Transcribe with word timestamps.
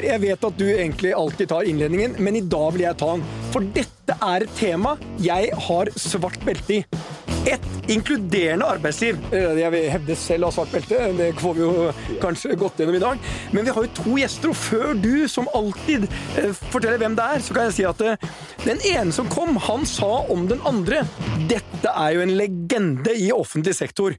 Per, 0.00 0.06
jeg 0.08 0.20
vet 0.22 0.44
at 0.48 0.56
du 0.56 0.64
egentlig 0.70 1.10
alltid 1.12 1.50
tar 1.50 1.66
innledningen, 1.68 2.14
men 2.24 2.38
i 2.38 2.40
dag 2.40 2.72
vil 2.72 2.86
jeg 2.86 2.96
ta 3.02 3.12
den. 3.12 3.24
For 3.52 3.66
dette 3.76 4.16
er 4.16 4.46
et 4.46 4.54
tema 4.56 4.96
jeg 5.20 5.52
har 5.68 5.92
svart 6.00 6.40
belte 6.46 6.78
i. 6.78 6.84
Et 7.48 7.66
inkluderende 7.88 8.66
arbeidsliv. 8.68 9.16
Eh, 9.32 9.58
Jeg 9.60 9.72
vil 9.72 9.86
hevde 9.92 10.16
selv 10.16 10.44
å 10.44 10.50
ha 10.50 10.56
svart 10.56 10.72
belte, 10.72 10.98
det 11.16 11.30
får 11.40 11.54
vi 11.56 11.62
jo 11.64 11.86
kanskje 12.20 12.56
gått 12.60 12.80
gjennom 12.80 12.96
i 12.96 13.02
dag. 13.02 13.30
Men 13.52 13.64
vi 13.64 13.72
har 13.76 13.86
jo 13.86 13.92
to 13.96 14.16
gjester, 14.20 14.52
og 14.52 14.60
før 14.60 14.92
du 15.00 15.28
som 15.28 15.48
alltid 15.56 16.04
eh, 16.36 16.52
forteller 16.72 17.00
hvem 17.00 17.16
det 17.16 17.28
er, 17.36 17.44
så 17.44 17.56
kan 17.56 17.68
jeg 17.68 17.76
si 17.78 17.88
at 17.88 18.04
eh, 18.04 18.28
den 18.66 18.80
ene 18.92 19.16
som 19.16 19.28
kom, 19.32 19.56
han 19.68 19.88
sa 19.88 20.20
om 20.32 20.48
den 20.50 20.60
andre 20.68 21.04
Dette 21.50 21.88
er 21.96 22.12
jo 22.12 22.20
en 22.20 22.34
legende 22.36 23.14
i 23.16 23.30
offentlig 23.32 23.72
sektor. 23.78 24.14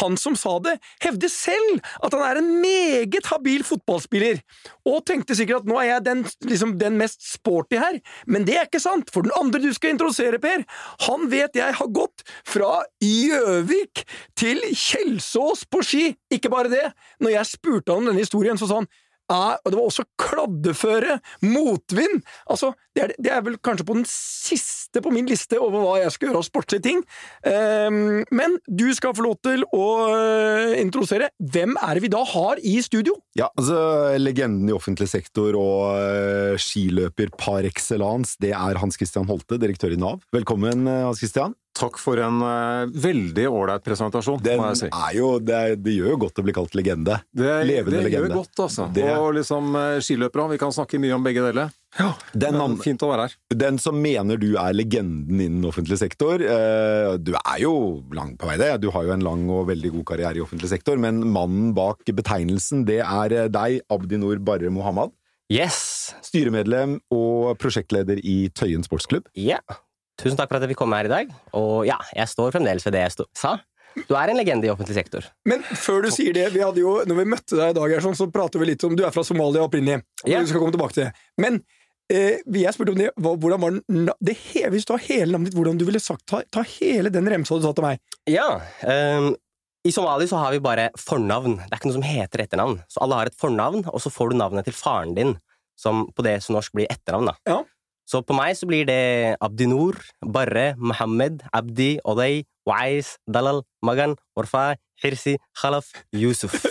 Han 0.00 0.16
som 0.16 0.36
sa 0.38 0.56
det, 0.64 0.78
hevder 1.04 1.28
selv 1.28 1.82
at 2.00 2.16
han 2.16 2.24
er 2.24 2.40
en 2.40 2.48
meget 2.62 3.28
habil 3.28 3.62
fotballspiller, 3.68 4.40
og 4.88 5.02
tenkte 5.06 5.36
sikkert 5.38 5.62
at 5.62 5.70
nå 5.70 5.78
er 5.80 5.88
jeg 5.92 6.04
den, 6.06 6.24
liksom, 6.48 6.74
den 6.80 6.98
mest 7.00 7.22
sporty 7.26 7.78
her, 7.78 7.98
men 8.26 8.46
det 8.48 8.56
er 8.58 8.68
ikke 8.68 8.82
sant, 8.82 9.12
for 9.14 9.26
den 9.26 9.34
andre 9.38 9.62
du 9.62 9.70
skal 9.74 9.94
introdusere, 9.94 10.40
Per, 10.42 10.64
han 11.06 11.28
vet 11.32 11.58
jeg 11.58 11.78
har 11.78 11.92
gått 11.94 12.24
fra 12.48 12.82
Gjøvik 13.02 14.04
til 14.38 14.62
Kjelsås 14.72 15.66
på 15.70 15.82
ski. 15.86 16.04
Ikke 16.32 16.50
bare 16.52 16.72
det, 16.72 16.84
når 17.22 17.36
jeg 17.36 17.50
spurte 17.52 17.92
han 17.92 18.02
om 18.02 18.10
denne 18.10 18.24
historien, 18.24 18.58
så 18.58 18.68
sa 18.70 18.80
han 18.82 18.90
ja, 19.30 19.56
og 19.62 19.70
det 19.70 19.78
var 19.78 19.86
også 19.86 20.04
kladdeføre, 20.20 21.18
motvind 21.46 22.22
Altså, 22.50 22.72
det 22.92 23.04
er, 23.04 23.12
det 23.22 23.30
er 23.32 23.44
vel 23.44 23.56
kanskje 23.64 23.86
på 23.88 23.96
den 23.96 24.06
siste 24.08 25.00
på 25.02 25.12
min 25.14 25.28
liste 25.30 25.56
over 25.60 25.80
hva 25.80 25.94
jeg 26.02 26.12
skal 26.12 26.28
gjøre 26.28 26.42
av 26.42 26.46
sportslige 26.46 26.84
ting. 26.84 26.98
Um, 27.46 28.20
men 28.34 28.58
du 28.68 28.84
skal 28.96 29.14
få 29.16 29.24
lov 29.24 29.38
til 29.46 29.64
å 29.72 29.86
eh, 30.12 30.74
introdusere. 30.82 31.30
Hvem 31.40 31.78
er 31.80 31.96
det 31.96 32.04
vi 32.04 32.12
da 32.12 32.20
har 32.28 32.60
i 32.60 32.74
studio? 32.84 33.16
Ja, 33.38 33.48
altså 33.56 34.18
Legenden 34.20 34.68
i 34.68 34.76
offentlig 34.76 35.08
sektor 35.12 35.56
og 35.56 35.96
uh, 35.96 36.60
skiløper 36.60 37.32
par 37.38 37.64
excellence, 37.68 38.36
det 38.42 38.52
er 38.58 38.80
Hans 38.82 39.00
Christian 39.00 39.30
Holte, 39.30 39.60
direktør 39.62 39.96
i 39.96 40.00
Nav. 40.00 40.20
Velkommen, 40.34 40.84
uh, 40.90 41.06
Hans 41.08 41.24
Christian. 41.24 41.56
Takk 41.82 41.98
for 41.98 42.20
en 42.22 42.38
uh, 42.46 42.86
veldig 42.94 43.44
ålreit 43.50 43.82
presentasjon, 43.82 44.38
Den 44.44 44.60
må 44.62 44.68
jeg 44.70 44.84
si. 44.84 44.90
er 44.94 45.16
jo, 45.18 45.32
det, 45.42 45.54
er, 45.58 45.76
det 45.82 45.94
gjør 45.96 46.12
jo 46.14 46.18
godt 46.28 46.38
å 46.38 46.44
bli 46.46 46.54
kalt 46.54 46.76
legende. 46.78 47.16
Det, 47.34 47.48
levende 47.66 47.96
det 47.98 48.04
legende. 48.06 48.28
gjør 48.30 48.36
godt, 48.38 48.62
altså. 48.68 48.86
Det- 48.94 49.08
Og 49.18 49.32
liksom 49.40 49.72
uh, 49.74 49.96
skiløpere, 50.04 50.44
vi 50.54 50.60
kan 50.62 50.74
snakke 50.76 51.00
mye 51.02 51.16
om 51.18 51.26
begge 51.26 51.42
deler. 51.48 51.72
Ja, 51.98 52.12
Den, 52.32 52.56
Men 52.56 52.78
fint 52.80 53.02
å 53.04 53.10
være 53.10 53.26
her. 53.26 53.34
den 53.60 53.76
som 53.82 53.98
mener 54.00 54.38
du 54.40 54.54
er 54.56 54.72
legenden 54.72 55.42
innen 55.44 55.66
offentlig 55.68 55.98
sektor 56.00 56.40
uh, 56.40 57.18
Du 57.20 57.34
er 57.36 57.58
jo 57.60 57.74
langt 58.16 58.38
på 58.40 58.48
vei, 58.48 58.54
det. 58.62 58.70
Du 58.80 58.88
har 58.94 59.04
jo 59.04 59.12
en 59.12 59.26
lang 59.26 59.42
og 59.52 59.66
veldig 59.68 59.90
god 59.98 60.06
karriere 60.14 60.40
i 60.40 60.44
offentlig 60.46 60.70
sektor, 60.72 60.96
men 60.96 61.20
mannen 61.34 61.74
bak 61.76 62.00
betegnelsen, 62.08 62.86
det 62.88 63.02
er 63.04 63.50
deg, 63.52 63.82
Abdinor 63.92 64.38
Barre 64.40 64.70
Mohammad. 64.72 65.12
Yes! 65.52 66.14
Styremedlem 66.24 67.00
og 67.12 67.58
prosjektleder 67.60 68.22
i 68.24 68.46
Tøyen 68.56 68.86
sportsklubb. 68.86 69.26
Ja. 69.36 69.58
Tusen 70.22 70.38
takk 70.38 70.48
for 70.52 70.58
at 70.60 70.64
jeg 70.66 70.72
fikk 70.72 70.80
komme 70.84 70.98
her 71.00 71.08
i 71.10 71.12
dag. 71.12 71.30
Og 71.58 71.84
ja, 71.88 71.98
jeg 72.16 72.30
står 72.30 72.54
fremdeles 72.54 72.84
ved 72.86 72.94
det 72.96 73.02
jeg 73.04 73.26
sa. 73.38 73.56
Du 74.08 74.14
er 74.16 74.30
en 74.32 74.38
legende 74.40 74.64
i 74.64 74.70
offentlig 74.72 74.94
sektor. 74.96 75.26
Men 75.44 75.60
før 75.76 76.06
du 76.06 76.10
sier 76.14 76.32
det, 76.32 76.46
vi 76.54 76.62
hadde 76.64 76.80
jo, 76.80 76.94
når 77.04 77.18
vi 77.18 77.24
møtte 77.28 77.58
deg 77.58 77.74
i 77.74 77.76
dag, 77.76 77.90
her, 77.92 78.00
sånn, 78.04 78.16
så 78.16 78.24
prater 78.32 78.62
vi 78.62 78.70
litt 78.70 78.84
om 78.88 78.94
Du 78.96 79.02
er 79.04 79.12
fra 79.12 79.24
Somalia 79.26 79.66
opprinnelig. 79.66 80.00
Ja. 80.24 80.40
Vi 80.40 80.48
skal 80.48 80.62
komme 80.62 80.72
tilbake 80.72 80.96
til 80.96 81.04
det. 81.10 81.12
Men 81.42 81.58
eh, 82.08 82.38
jeg 82.56 82.72
spurte 82.72 82.94
om 82.94 83.00
det, 83.02 83.10
hvordan 83.20 83.60
var 83.66 83.76
den, 83.76 84.08
det, 84.24 84.36
he- 84.46 84.70
Hvis 84.72 84.88
du 84.88 84.94
har 84.94 85.04
hele 85.10 85.34
navnet 85.34 85.50
ditt, 85.50 85.58
hvordan 85.58 85.76
du 85.82 85.84
ville 85.90 86.00
sagt 86.00 86.24
Ta, 86.30 86.40
ta 86.54 86.64
hele 86.78 87.12
den 87.12 87.28
remsa 87.28 87.58
du 87.60 87.66
sa 87.66 87.74
til 87.76 87.84
meg. 87.90 88.00
Ja. 88.32 88.46
um, 88.88 89.34
I 89.84 89.92
Somalia 89.92 90.30
så 90.30 90.40
har 90.40 90.54
vi 90.56 90.62
bare 90.64 90.88
fornavn. 90.96 91.58
Det 91.60 91.68
er 91.74 91.80
ikke 91.82 91.90
noe 91.90 91.98
som 91.98 92.06
heter 92.06 92.46
etternavn. 92.46 92.80
Så 92.88 93.02
alle 93.04 93.18
har 93.20 93.28
et 93.28 93.36
fornavn, 93.44 93.84
og 93.92 94.00
så 94.00 94.12
får 94.14 94.32
du 94.32 94.38
navnet 94.40 94.64
til 94.70 94.76
faren 94.78 95.12
din, 95.18 95.36
som 95.76 96.06
på 96.16 96.24
det 96.24 96.38
som 96.46 96.54
norsk 96.56 96.72
blir 96.78 96.88
etternavn. 96.92 97.28
da. 97.32 97.36
Ja. 97.50 97.60
Så 98.12 98.20
på 98.28 98.34
meg 98.36 98.52
så 98.58 98.66
blir 98.68 98.84
det 98.84 99.36
Abdinur, 99.40 99.96
Barre, 100.34 100.74
Mohammed, 100.76 101.40
Abdi, 101.56 101.94
Odey, 102.04 102.42
Wais, 102.68 103.14
Dalal, 103.24 103.62
Magan, 103.80 104.18
Orfa, 104.36 104.74
Hirsi, 105.00 105.38
Khalaf, 105.56 105.94
Yusuf. 106.12 106.58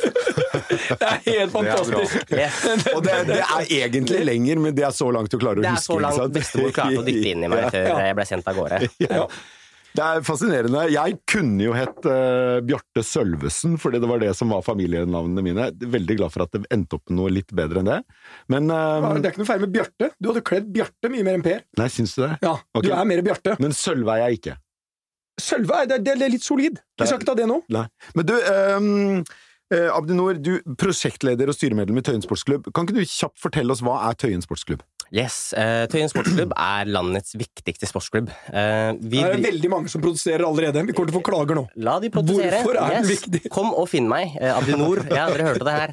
Det 0.71 1.07
er 1.07 1.21
helt 1.25 1.51
fantastisk! 1.53 2.29
Yes. 2.35 2.59
Og 2.95 3.01
det, 3.05 3.15
det 3.29 3.39
er 3.39 3.71
egentlig 3.81 4.19
lenger, 4.27 4.59
men 4.61 4.75
det 4.75 4.85
er 4.85 4.93
så 4.95 5.07
langt 5.13 5.31
du 5.31 5.39
klarer 5.41 5.61
å 5.61 5.63
huske. 5.63 5.65
Det 5.65 5.71
er 5.71 5.79
huske. 5.79 5.87
så 5.87 5.97
langt 6.03 6.35
bestemor 6.35 6.75
klarte 6.75 7.01
å 7.01 7.05
dytte 7.07 7.33
inn 7.33 7.45
i 7.47 7.49
meg 7.51 7.67
før 7.73 8.03
jeg 8.05 8.17
ble 8.19 8.27
sendt 8.29 8.51
av 8.51 8.59
gårde. 8.59 8.79
Ja. 9.07 9.25
Det 9.91 10.03
er 10.03 10.21
fascinerende. 10.23 10.85
Jeg 10.93 11.17
kunne 11.29 11.65
jo 11.65 11.73
hett 11.75 12.05
uh, 12.07 12.61
Bjarte 12.63 13.03
Sølvesen, 13.03 13.75
fordi 13.81 13.99
det 13.99 14.07
var 14.07 14.21
det 14.23 14.31
som 14.37 14.53
var 14.53 14.63
familienavnene 14.63 15.43
mine. 15.43 15.67
Veldig 15.95 16.17
glad 16.21 16.33
for 16.33 16.45
at 16.45 16.55
det 16.55 16.63
endte 16.71 16.95
opp 16.97 17.11
med 17.11 17.19
noe 17.19 17.33
litt 17.33 17.51
bedre 17.57 17.83
enn 17.83 17.89
det. 17.89 17.99
Men 18.51 18.71
um, 18.71 18.77
Ja, 18.77 19.13
Det 19.17 19.27
er 19.27 19.35
ikke 19.35 19.43
noe 19.43 19.51
feil 19.51 19.63
med 19.65 19.75
Bjarte. 19.75 20.11
Du 20.17 20.31
hadde 20.31 20.43
kledd 20.47 20.71
Bjarte 20.71 21.11
mye 21.11 21.27
mer 21.27 21.39
enn 21.39 21.45
Per. 21.45 21.63
Nei, 21.81 21.89
syns 21.91 22.15
du 22.15 22.23
det? 22.23 22.33
Ja, 22.45 22.55
okay. 22.71 22.87
Du 22.87 22.95
er 22.95 23.07
mer 23.11 23.23
Bjarte. 23.27 23.57
Men 23.63 23.75
Sølve 23.75 24.15
er 24.15 24.25
jeg 24.25 24.41
ikke. 24.41 24.57
Sølve 25.41 25.83
er, 25.83 25.87
det, 25.91 26.01
det 26.07 26.15
er 26.15 26.31
litt 26.31 26.45
solid. 26.45 26.79
Vi 26.99 27.07
skal 27.07 27.19
ikke 27.19 27.31
ta 27.31 27.37
det 27.39 27.47
nå. 27.49 27.61
Nei. 27.73 27.85
Men 28.15 28.27
du, 28.29 28.35
um, 28.37 28.89
uh, 29.73 29.89
Abdinor, 29.95 30.39
du 30.39 30.53
prosjektleder 30.79 31.51
og 31.51 31.57
styremedlem 31.57 31.99
i 31.99 32.05
Tøyen 32.07 32.23
sportsklubb. 32.23 32.71
Kan 32.75 32.87
ikke 32.87 33.01
du 33.01 33.03
kjapt 33.03 33.39
fortelle 33.41 33.75
oss 33.75 33.83
hva 33.83 33.99
er 34.07 34.19
Tøyen 34.23 34.43
sportsklubb? 34.45 34.85
Yes, 35.11 35.51
Uh, 35.51 35.83
Tøyen 35.91 36.07
sportsklubb 36.07 36.53
er 36.55 36.87
landets 36.87 37.33
viktigste 37.35 37.87
sportsklubb. 37.89 38.29
Uh, 38.47 38.95
vi 39.01 39.19
Det 39.19 39.25
er 39.27 39.41
veldig 39.43 39.71
mange 39.73 39.91
som 39.91 40.03
protesterer 40.03 40.45
allerede. 40.47 40.85
Vi 40.87 40.95
kommer 40.95 41.11
til 41.11 41.17
å 41.17 41.19
få 41.19 41.25
klager 41.27 41.59
nå. 41.59 41.65
La 41.83 41.97
de 41.99 42.07
protestere. 42.13 42.61
Hvorfor 42.63 42.79
er 42.79 42.95
den 42.95 43.09
viktig? 43.09 43.41
Kom 43.51 43.73
og 43.75 43.89
finn 43.91 44.07
meg, 44.07 44.37
uh, 44.39 44.53
Abdinor. 44.55 45.03
Ja, 45.11 45.25
dere 45.33 45.49
hørte 45.49 45.67
det 45.67 45.75
her. 45.75 45.91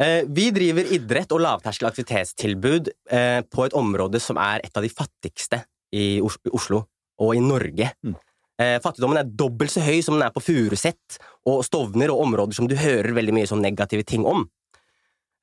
Uh, 0.00 0.22
vi 0.38 0.48
driver 0.56 0.88
idrett 0.96 1.36
og 1.36 1.44
lavterskel 1.44 1.90
aktivitetstilbud 1.90 2.88
eh, 3.12 3.42
på 3.44 3.66
et 3.66 3.76
område 3.76 4.20
som 4.22 4.40
er 4.40 4.64
et 4.64 4.76
av 4.76 4.84
de 4.84 4.90
fattigste 4.92 5.60
i 5.92 6.20
Oslo 6.24 6.84
og 7.20 7.36
i 7.36 7.44
Norge. 7.44 7.92
Mm. 8.06 8.16
Eh, 8.60 8.76
fattigdommen 8.82 9.20
er 9.20 9.28
dobbelt 9.28 9.72
så 9.72 9.82
høy 9.84 10.00
som 10.04 10.16
den 10.18 10.26
er 10.26 10.32
på 10.34 10.42
Furuset 10.44 11.20
og 11.48 11.62
Stovner 11.64 12.12
og 12.12 12.26
områder 12.26 12.56
som 12.56 12.68
du 12.68 12.76
hører 12.76 13.14
veldig 13.16 13.36
mye 13.38 13.48
sånn 13.48 13.62
negative 13.64 14.04
ting 14.08 14.26
om. 14.28 14.44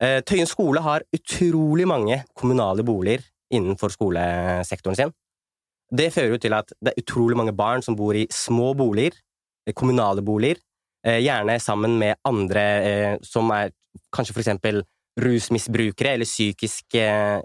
Eh, 0.03 0.19
Tøyen 0.21 0.49
skole 0.49 0.81
har 0.85 1.05
utrolig 1.15 1.87
mange 1.89 2.19
kommunale 2.37 2.83
boliger 2.85 3.23
innenfor 3.53 3.89
skolesektoren 3.89 4.97
sin. 4.97 5.13
Det 5.89 6.11
fører 6.13 6.35
jo 6.35 6.41
til 6.43 6.53
at 6.53 6.73
det 6.83 6.91
er 6.91 7.01
utrolig 7.01 7.37
mange 7.39 7.55
barn 7.55 7.81
som 7.81 7.95
bor 7.95 8.13
i 8.13 8.27
små 8.33 8.73
boliger, 8.77 9.15
eh, 9.65 9.73
kommunale 9.73 10.21
boliger, 10.21 10.61
eh, 11.03 11.21
gjerne 11.23 11.59
sammen 11.59 11.97
med 11.97 12.15
andre 12.25 13.17
som 13.23 13.49
er 13.51 13.71
kanskje 14.13 14.33
for 14.33 14.41
eksempel 14.41 14.83
rusmisbrukere 15.17 16.13
eller 16.13 16.25
psykisk, 16.25 16.93
eh, 16.95 17.41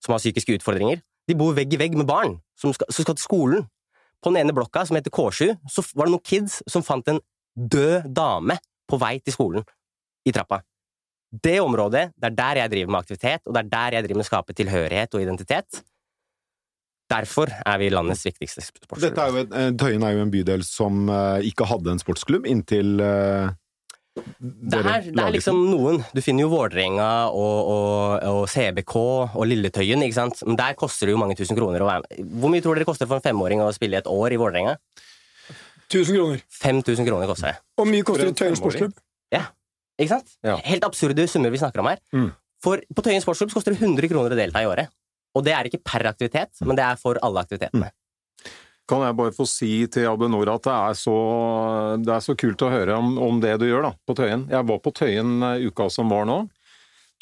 som 0.00 0.12
har 0.12 0.18
psykiske 0.18 0.58
utfordringer. 0.58 1.02
De 1.26 1.34
bor 1.34 1.54
vegg 1.54 1.72
i 1.72 1.76
vegg 1.76 1.96
med 1.96 2.06
barn 2.06 2.40
som 2.56 2.72
skal, 2.72 2.86
som 2.90 3.02
skal 3.04 3.14
til 3.14 3.26
skolen. 3.26 3.66
På 4.22 4.30
den 4.30 4.46
ene 4.46 4.54
blokka, 4.54 4.86
som 4.86 4.96
heter 4.96 5.10
K7, 5.10 5.56
så 5.68 5.82
var 5.94 6.06
det 6.06 6.12
noen 6.14 6.24
kids 6.24 6.62
som 6.68 6.82
fant 6.82 7.06
en 7.08 7.20
død 7.56 8.14
dame 8.14 8.58
på 8.88 8.98
vei 8.98 9.18
til 9.18 9.34
skolen 9.34 9.64
i 10.26 10.32
trappa. 10.32 10.62
Det 11.42 11.58
området, 11.60 12.08
det 12.16 12.30
er 12.30 12.38
der 12.38 12.62
jeg 12.62 12.72
driver 12.72 12.94
med 12.94 13.04
aktivitet, 13.04 13.42
og 13.46 13.54
det 13.56 13.64
er 13.64 13.70
der 13.74 13.98
jeg 13.98 14.06
driver 14.06 14.20
med 14.20 14.26
å 14.26 14.30
skape 14.30 14.56
tilhørighet 14.56 15.16
og 15.16 15.24
identitet. 15.24 15.82
Derfor 17.10 17.52
er 17.54 17.78
vi 17.78 17.90
landets 17.92 18.24
viktigste 18.26 18.64
sportsklubb. 18.64 19.04
Dette 19.04 19.22
er 19.22 19.30
jo 19.30 19.44
et, 19.44 19.52
eh, 19.54 19.70
Tøyen 19.78 20.02
er 20.02 20.16
jo 20.16 20.24
en 20.24 20.32
bydel 20.32 20.64
som 20.66 21.06
eh, 21.06 21.46
ikke 21.52 21.68
hadde 21.70 21.94
en 21.94 22.02
sportsklubb 22.02 22.48
inntil 22.50 22.98
uh, 22.98 23.52
Det 24.16 24.72
dere 24.74 24.96
er, 24.96 25.06
det 25.14 25.22
er 25.22 25.34
liksom 25.36 25.60
noen. 25.70 26.00
Du 26.16 26.18
finner 26.24 26.46
jo 26.46 26.50
Vålerenga 26.50 27.10
og, 27.30 27.70
og, 27.76 28.26
og 28.32 28.42
CBK 28.50 28.96
og 28.98 29.46
Lilletøyen, 29.46 30.02
ikke 30.02 30.18
sant? 30.18 30.42
Men 30.48 30.58
der 30.58 30.74
koster 30.78 31.06
det 31.06 31.14
jo 31.14 31.22
mange 31.22 31.38
tusen 31.38 31.58
kroner 31.58 31.84
å 31.84 31.90
være 31.92 32.02
med. 32.06 32.34
Hvor 32.40 32.54
mye 32.54 32.64
tror 32.64 32.74
dere 32.74 32.82
det 32.82 32.90
koster 32.90 33.10
for 33.10 33.20
en 33.20 33.28
femåring 33.28 33.62
å 33.62 33.70
spille 33.76 34.00
i 34.00 34.02
et 34.02 34.10
år 34.10 34.34
i 34.34 34.40
Vålerenga? 34.42 34.78
1000 35.86 36.16
kroner. 36.16 36.42
5000 36.50 37.06
kroner 37.06 37.30
koster 37.30 37.52
det. 37.52 37.60
Hvor 37.78 37.86
mye 37.86 38.06
koster 38.08 38.32
en 38.32 38.38
Tøyen 38.40 38.58
sportsklubb? 38.58 38.98
Ikke 39.96 40.12
sant? 40.12 40.34
Ja. 40.44 40.58
Helt 40.66 40.84
absurde 40.86 41.26
summer 41.30 41.52
vi 41.52 41.60
snakker 41.60 41.82
om 41.82 41.90
her. 41.90 42.00
Mm. 42.14 42.30
For 42.64 42.80
på 42.94 43.04
Tøyen 43.04 43.22
sportsklubb 43.24 43.52
koster 43.54 43.74
det 43.74 43.82
100 43.82 44.10
kroner 44.12 44.34
å 44.34 44.38
delta 44.38 44.62
i 44.64 44.68
året. 44.68 44.92
Og 45.36 45.44
det 45.44 45.52
er 45.52 45.68
ikke 45.68 45.84
per 45.84 46.06
aktivitet, 46.08 46.54
men 46.64 46.78
det 46.78 46.84
er 46.86 46.98
for 47.00 47.20
alle 47.24 47.42
aktivitetene. 47.44 47.90
Kan 48.86 49.02
jeg 49.02 49.16
bare 49.18 49.34
få 49.34 49.44
si 49.50 49.70
til 49.90 50.06
Abenor 50.06 50.48
at 50.52 50.66
det 50.68 50.74
er 50.74 50.98
så, 50.98 51.16
det 51.98 52.12
er 52.14 52.22
så 52.22 52.36
kult 52.38 52.62
å 52.62 52.70
høre 52.70 52.94
om, 52.94 53.16
om 53.18 53.40
det 53.42 53.56
du 53.60 53.66
gjør 53.66 53.88
da, 53.88 53.92
på 54.06 54.14
Tøyen. 54.16 54.46
Jeg 54.52 54.68
var 54.68 54.78
på 54.84 54.92
Tøyen 54.94 55.32
eh, 55.42 55.66
uka 55.66 55.88
som 55.92 56.12
var 56.12 56.28
nå. 56.28 56.44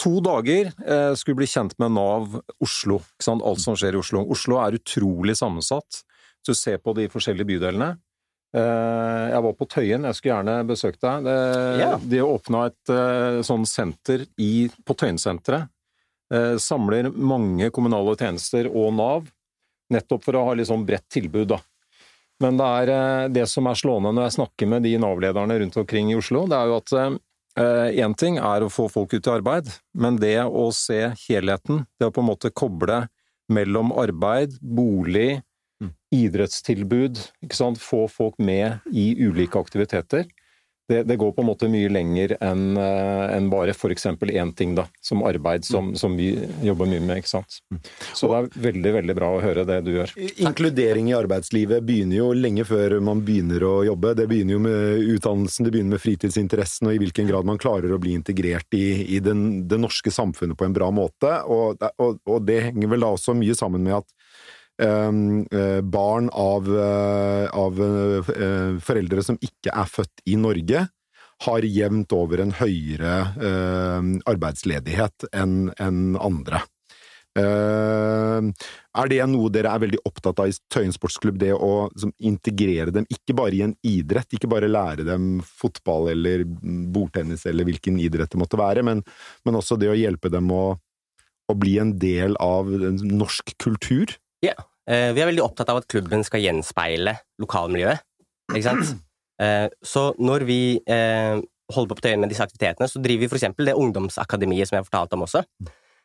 To 0.02 0.18
dager 0.24 0.68
eh, 0.68 1.12
skulle 1.16 1.40
bli 1.40 1.48
kjent 1.48 1.76
med 1.80 1.94
Nav 1.96 2.36
Oslo, 2.62 3.00
alt 3.32 3.62
som 3.62 3.78
skjer 3.78 3.96
i 3.96 4.02
Oslo. 4.02 4.26
Oslo 4.34 4.58
er 4.60 4.76
utrolig 4.76 5.38
sammensatt. 5.40 6.02
Så 6.44 6.52
ser 6.58 6.82
på 6.84 6.92
de 6.98 7.06
forskjellige 7.08 7.48
bydelene. 7.54 7.94
Eh, 8.54 9.26
jeg 9.32 9.42
var 9.46 9.54
på 9.58 9.66
Tøyen, 9.66 10.06
jeg 10.06 10.16
skulle 10.16 10.36
gjerne 10.36 10.56
besøkt 10.68 11.00
deg. 11.02 11.26
Det, 11.26 11.36
Ja. 11.80 11.92
De 11.98 12.22
åpna 12.22 12.66
et 12.70 12.94
sånn 13.46 13.66
senter 13.66 14.26
i, 14.38 14.68
på 14.86 14.94
Tøyensenteret. 14.94 15.70
Eh, 16.32 16.56
samler 16.62 17.10
mange 17.10 17.70
kommunale 17.74 18.14
tjenester 18.16 18.70
og 18.70 18.94
Nav, 18.96 19.26
nettopp 19.92 20.24
for 20.24 20.38
å 20.38 20.46
ha 20.48 20.54
litt 20.54 20.70
sånn 20.70 20.86
bredt 20.86 21.08
tilbud, 21.12 21.48
da. 21.52 21.60
Men 22.42 22.56
det 22.58 22.66
er 22.66 23.28
det 23.30 23.44
som 23.46 23.66
er 23.70 23.78
slående 23.78 24.10
når 24.14 24.28
jeg 24.28 24.36
snakker 24.38 24.70
med 24.70 24.82
de 24.82 24.96
Nav-lederne 24.98 25.58
rundt 25.60 25.76
omkring 25.78 26.10
i 26.10 26.16
Oslo, 26.18 26.48
det 26.50 26.58
er 26.58 26.72
jo 26.72 26.80
at 26.80 27.20
Én 27.94 28.16
ting 28.18 28.34
er 28.42 28.64
å 28.64 28.70
få 28.72 28.88
folk 28.90 29.12
ut 29.14 29.28
i 29.28 29.30
arbeid, 29.30 29.68
men 29.94 30.16
det 30.18 30.40
å 30.42 30.64
se 30.74 31.12
helheten, 31.28 31.84
det 32.00 32.08
å 32.08 32.10
på 32.10 32.24
en 32.24 32.26
måte 32.26 32.50
koble 32.50 33.04
mellom 33.46 33.92
arbeid, 33.94 34.56
bolig. 34.58 35.42
Idrettstilbud, 36.14 37.20
få 37.80 38.06
folk 38.08 38.38
med 38.38 38.86
i 38.92 39.10
ulike 39.26 39.58
aktiviteter, 39.60 40.26
det, 40.88 41.02
det, 41.02 41.16
går 41.16 41.32
på 41.32 41.40
en 41.40 41.48
måte 41.48 41.68
mye 41.72 41.88
lenger 41.88 42.34
enn 42.44 42.76
uh, 42.76 43.32
en 43.32 43.46
bare 43.48 43.72
f.eks. 43.72 44.04
én 44.06 44.50
ting, 44.56 44.74
da, 44.76 44.84
som 45.00 45.22
arbeid, 45.24 45.64
som, 45.64 45.92
mm. 45.92 45.96
som, 45.96 46.16
vi 46.16 46.34
jobber 46.62 46.90
mye 46.90 47.00
med. 47.00 47.22
ikke 47.22 47.30
sant? 47.30 47.56
Mm. 47.72 47.80
Så 48.12 48.28
det 48.28 48.36
er 48.36 48.64
veldig 48.66 48.92
veldig 48.98 49.16
bra 49.16 49.30
å 49.32 49.40
høre 49.40 49.64
det 49.68 49.78
du 49.86 49.94
gjør. 49.94 50.12
Inkludering 50.44 51.08
i 51.08 51.16
arbeidslivet 51.16 51.86
begynner 51.88 52.18
jo 52.18 52.28
lenge 52.36 52.66
før 52.68 52.98
man 53.04 53.24
begynner 53.24 53.64
å 53.64 53.72
jobbe. 53.88 54.12
Det 54.18 54.28
begynner 54.28 54.58
jo 54.58 54.64
med 54.66 55.08
utdannelsen, 55.16 55.64
det 55.64 55.72
begynner 55.72 55.96
med 55.96 56.04
fritidsinteressen 56.04 56.90
og 56.90 56.98
i 56.98 57.00
hvilken 57.00 57.32
grad 57.32 57.48
man 57.48 57.60
klarer 57.60 57.94
å 57.94 58.00
bli 58.02 58.12
integrert 58.18 58.76
i, 58.76 58.86
i 59.16 59.22
den, 59.24 59.64
det 59.70 59.80
norske 59.80 60.12
samfunnet 60.12 60.60
på 60.60 60.68
en 60.68 60.76
bra 60.76 60.92
måte. 60.92 61.32
Og, 61.48 61.80
og, 61.96 62.20
og 62.28 62.44
det 62.44 62.60
henger 62.68 62.92
vel 62.92 63.08
da 63.08 63.14
også 63.16 63.36
mye 63.38 63.56
sammen 63.56 63.88
med 63.88 64.02
at 64.02 64.12
eh, 64.12 64.23
barn 64.78 66.30
av, 66.32 66.68
eh, 66.78 67.48
av 67.54 67.80
eh, 67.80 68.78
foreldre 68.82 69.22
som 69.22 69.38
ikke 69.40 69.70
er 69.70 69.86
født 69.86 70.24
i 70.26 70.36
Norge, 70.36 70.88
har 71.44 71.66
jevnt 71.66 72.12
over 72.14 72.40
en 72.40 72.52
høyere 72.54 73.14
arbeidsledighet 74.30 75.26
enn 75.34 75.72
andre. 76.22 76.60
Er 77.34 79.10
det 79.10 79.18
noe 79.26 79.50
dere 79.50 79.72
er 79.74 79.82
veldig 79.82 79.98
opptatt 80.06 80.38
av 80.40 80.48
i 80.48 80.54
Tøyen 80.70 80.94
sportsklubb, 80.94 81.36
det 81.42 81.50
å 81.52 81.90
integrere 82.22 82.94
dem, 82.94 83.04
ikke 83.10 83.34
bare 83.34 83.58
i 83.58 83.64
en 83.66 83.74
idrett, 83.82 84.30
ikke 84.38 84.48
bare 84.48 84.70
lære 84.70 85.04
dem 85.10 85.42
fotball 85.42 86.12
eller 86.14 86.46
bordtennis 86.46 87.44
eller 87.50 87.66
hvilken 87.66 87.98
idrett 87.98 88.30
det 88.30 88.40
måtte 88.40 88.62
være, 88.62 88.86
men, 88.86 89.02
men 89.44 89.58
også 89.58 89.76
det 89.76 89.90
å 89.90 89.98
hjelpe 89.98 90.30
dem 90.32 90.54
å, 90.54 90.78
å 91.50 91.58
bli 91.58 91.80
en 91.82 91.96
del 91.98 92.38
av 92.40 92.70
norsk 92.70 93.56
kultur? 93.58 94.14
Ja. 94.44 94.54
Eh, 94.84 95.10
vi 95.16 95.22
er 95.22 95.30
veldig 95.30 95.44
opptatt 95.44 95.70
av 95.72 95.80
at 95.80 95.88
klubben 95.88 96.24
skal 96.26 96.42
gjenspeile 96.44 97.16
lokalmiljøet. 97.42 98.04
Ikke 98.52 98.68
sant? 98.68 98.94
Eh, 99.42 99.64
så 99.82 100.12
når 100.22 100.44
vi 100.46 100.76
eh, 100.86 101.40
holder 101.74 101.88
på 101.90 101.94
på 101.98 102.02
Tøyen 102.04 102.20
med 102.22 102.30
disse 102.30 102.44
aktivitetene, 102.44 102.86
så 102.86 103.00
driver 103.02 103.24
vi 103.24 103.28
for 103.32 103.34
eksempel 103.34 103.66
det 103.66 103.72
ungdomsakademiet 103.74 104.68
som 104.68 104.76
jeg 104.76 104.84
har 104.84 104.86
fortalt 104.86 105.16
om 105.16 105.24
også. 105.26 105.40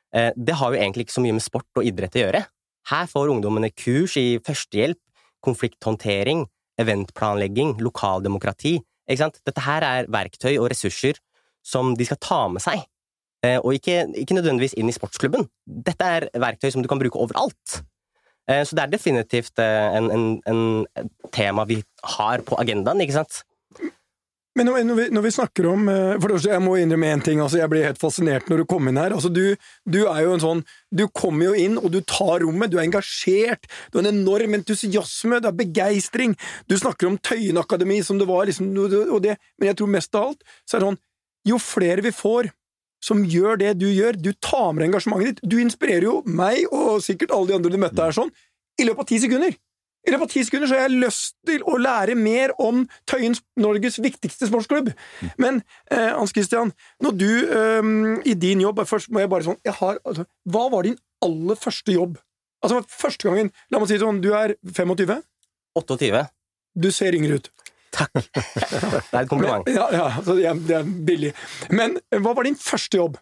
Det 0.09 0.55
har 0.57 0.73
jo 0.73 0.79
egentlig 0.79 1.05
ikke 1.05 1.13
så 1.13 1.21
mye 1.21 1.35
med 1.37 1.45
sport 1.45 1.77
og 1.77 1.85
idrett 1.85 2.17
å 2.17 2.23
gjøre. 2.23 2.41
Her 2.89 3.11
får 3.11 3.29
ungdommene 3.29 3.69
kurs 3.69 4.15
i 4.17 4.39
førstehjelp, 4.41 4.97
konflikthåndtering, 5.45 6.41
eventplanlegging, 6.81 7.75
lokaldemokrati. 7.85 8.73
Ikke 9.05 9.21
sant? 9.21 9.37
Dette 9.45 9.67
her 9.67 9.85
er 9.85 10.09
verktøy 10.09 10.55
og 10.55 10.71
ressurser 10.73 11.21
som 11.61 11.93
de 12.01 12.09
skal 12.09 12.17
ta 12.25 12.41
med 12.49 12.65
seg, 12.65 12.81
og 13.61 13.77
ikke, 13.77 14.07
ikke 14.25 14.39
nødvendigvis 14.39 14.73
inn 14.73 14.89
i 14.89 14.97
sportsklubben. 14.97 15.45
Dette 15.69 16.13
er 16.17 16.31
verktøy 16.33 16.73
som 16.73 16.81
du 16.81 16.89
kan 16.89 17.05
bruke 17.05 17.21
overalt. 17.21 17.83
Eh, 18.49 18.63
så 18.65 18.75
det 18.75 18.85
er 18.85 18.95
definitivt 18.95 19.61
eh, 19.61 19.99
en, 19.99 20.09
en, 20.11 20.25
en 20.49 21.09
tema 21.35 21.67
vi 21.69 21.83
har 22.17 22.43
på 22.47 22.57
agendaen, 22.61 23.01
ikke 23.05 23.19
sant? 23.21 23.43
Men 24.57 24.65
når 24.65 24.95
vi, 24.97 25.03
når 25.13 25.23
vi, 25.23 25.31
snakker 25.31 25.67
om 25.69 25.85
eh, 25.91 26.15
For 26.19 26.33
det 26.33 26.49
Jeg 26.49 26.63
må 26.63 26.73
innrømme 26.75 27.11
én 27.13 27.21
ting. 27.23 27.39
altså 27.39 27.61
Jeg 27.61 27.71
blir 27.71 27.85
helt 27.85 28.01
fascinert 28.01 28.49
når 28.49 28.63
du 28.63 28.65
kom 28.67 28.89
inn 28.89 28.97
her. 28.99 29.13
altså 29.15 29.29
du, 29.31 29.55
du, 29.85 29.99
er 30.09 30.23
jo 30.25 30.33
en 30.35 30.43
sånn 30.43 30.63
Du 30.91 31.05
kommer 31.13 31.51
jo 31.51 31.53
inn, 31.53 31.77
og 31.77 31.91
du 31.93 32.01
tar 32.01 32.41
rommet. 32.43 32.71
Du 32.71 32.79
er 32.79 32.87
engasjert. 32.87 33.69
Du 33.91 33.99
har 33.99 34.07
en 34.07 34.11
enorm 34.11 34.57
entusiasme. 34.57 35.39
Du 35.39 35.47
har 35.47 35.55
begeistring. 35.55 36.35
Du 36.67 36.75
snakker 36.81 37.07
om 37.07 37.19
Tøyen 37.21 37.61
Akademi 37.61 38.01
som 38.03 38.19
det 38.19 38.27
var, 38.29 38.49
liksom, 38.49 38.73
og 38.79 39.21
det, 39.23 39.37
men 39.59 39.71
jeg 39.71 39.79
tror 39.79 39.93
mest 39.93 40.17
av 40.17 40.31
alt 40.31 40.43
så 40.65 40.77
er 40.77 40.81
det 40.81 40.89
sånn 40.89 41.03
Jo 41.47 41.61
flere 41.61 42.03
vi 42.03 42.11
får 42.15 42.49
som 43.03 43.23
gjør 43.23 43.59
det 43.61 43.73
du 43.79 43.87
gjør. 43.87 44.19
Du 44.19 44.31
tar 44.43 44.73
med 44.75 44.89
engasjementet 44.89 45.39
ditt. 45.39 45.49
Du 45.51 45.57
inspirerer 45.61 46.07
jo 46.07 46.19
meg, 46.27 46.65
og 46.71 47.01
sikkert 47.05 47.33
alle 47.35 47.51
de 47.51 47.57
andre 47.59 47.73
du 47.73 47.79
møtte 47.81 48.05
her, 48.05 48.15
sånn, 48.15 48.31
i 48.79 48.87
løpet 48.87 49.05
av 49.05 49.09
ti 49.11 49.19
sekunder. 49.23 49.57
I 50.07 50.13
løpet 50.13 50.29
av 50.29 50.31
ti 50.31 50.43
sekunder 50.47 50.69
så 50.69 50.77
har 50.77 50.85
jeg 50.87 51.01
lyst 51.01 51.35
til 51.47 51.63
å 51.67 51.75
lære 51.79 52.15
mer 52.15 52.53
om 52.63 52.85
Tøyens, 53.09 53.41
Norges 53.59 53.99
viktigste 54.01 54.47
sportsklubb. 54.47 54.93
Men 55.41 55.59
eh, 55.91 56.13
Hans 56.15 56.31
Christian, 56.35 56.71
når 57.03 57.17
du 57.19 57.31
eh, 57.43 57.91
i 58.31 58.35
din 58.39 58.63
jobb 58.63 58.79
Først 58.87 59.11
må 59.11 59.23
jeg 59.23 59.31
bare 59.31 59.45
sånn 59.49 59.59
jeg 59.67 59.75
har, 59.81 59.99
altså, 60.07 60.23
Hva 60.47 60.65
var 60.71 60.87
din 60.87 60.95
aller 61.25 61.59
første 61.59 61.93
jobb? 61.93 62.15
Altså 62.63 62.79
første 62.87 63.27
gangen 63.27 63.51
La 63.71 63.81
meg 63.81 63.91
si 63.91 63.99
sånn, 63.99 64.21
du 64.23 64.31
er 64.37 64.55
25? 64.63 65.19
28. 65.77 66.23
Du 66.79 66.89
ser 66.95 67.15
yngre 67.17 67.39
ut. 67.39 67.51
Takk. 67.95 68.13
Det 69.11 69.15
er 69.15 69.23
et 69.23 69.31
kompliment. 69.31 69.69
Ja, 69.71 69.87
ja, 69.93 70.53
det 70.53 70.75
er 70.77 70.91
billig. 71.07 71.33
Men 71.73 71.97
hva 72.21 72.35
var 72.37 72.47
din 72.47 72.57
første 72.59 73.01
jobb? 73.01 73.17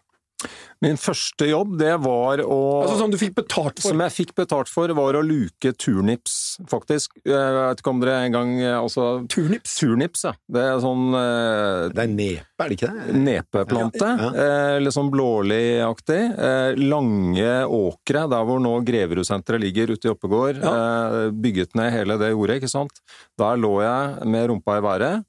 Min 0.78 0.94
første 1.00 1.48
jobb, 1.48 1.72
det 1.80 1.96
var 2.04 2.38
å 2.44 2.58
Altså 2.84 2.98
Som 3.00 3.10
du 3.10 3.18
fikk 3.18 3.34
betalt 3.40 3.80
for? 3.80 3.90
Som 3.90 4.02
jeg 4.04 4.14
fikk 4.14 4.34
betalt 4.38 4.70
for, 4.70 4.92
var 4.94 5.18
å 5.18 5.22
luke 5.26 5.72
turnips, 5.74 6.58
faktisk. 6.70 7.16
Jeg 7.26 7.56
vet 7.56 7.82
ikke 7.82 7.90
om 7.90 8.02
dere 8.04 8.20
en 8.28 8.36
gang 8.36 8.52
altså, 8.76 9.08
Turnips? 9.32 9.74
Turnips, 9.80 10.22
ja. 10.28 10.34
Det 10.46 10.62
er 10.62 10.78
sånn 10.84 11.08
eh, 11.18 11.88
Det 11.90 12.04
er 12.04 12.12
nepe, 12.12 12.46
er 12.62 12.70
det 12.70 12.78
ikke 12.78 12.92
det? 12.94 13.16
Nepeplante. 13.26 14.12
Ja. 14.22 14.30
Eh, 14.44 14.76
litt 14.84 14.94
sånn 14.94 15.10
blålig-aktig. 15.10 16.20
Eh, 16.48 16.78
lange 16.86 17.54
åkre, 17.66 18.26
der 18.30 18.46
hvor 18.46 18.62
nå 18.62 18.76
Greverudsenteret 18.86 19.62
ligger 19.64 19.94
ute 19.96 20.08
i 20.10 20.14
Oppegård. 20.14 20.62
Ja. 20.62 20.76
Eh, 20.76 21.32
bygget 21.34 21.74
ned 21.78 21.90
hele 21.96 22.20
det 22.22 22.30
jordet, 22.30 22.60
ikke 22.62 22.70
sant. 22.70 23.02
Der 23.38 23.58
lå 23.58 23.74
jeg 23.82 24.30
med 24.30 24.52
rumpa 24.52 24.78
i 24.78 24.86
været. 24.86 25.26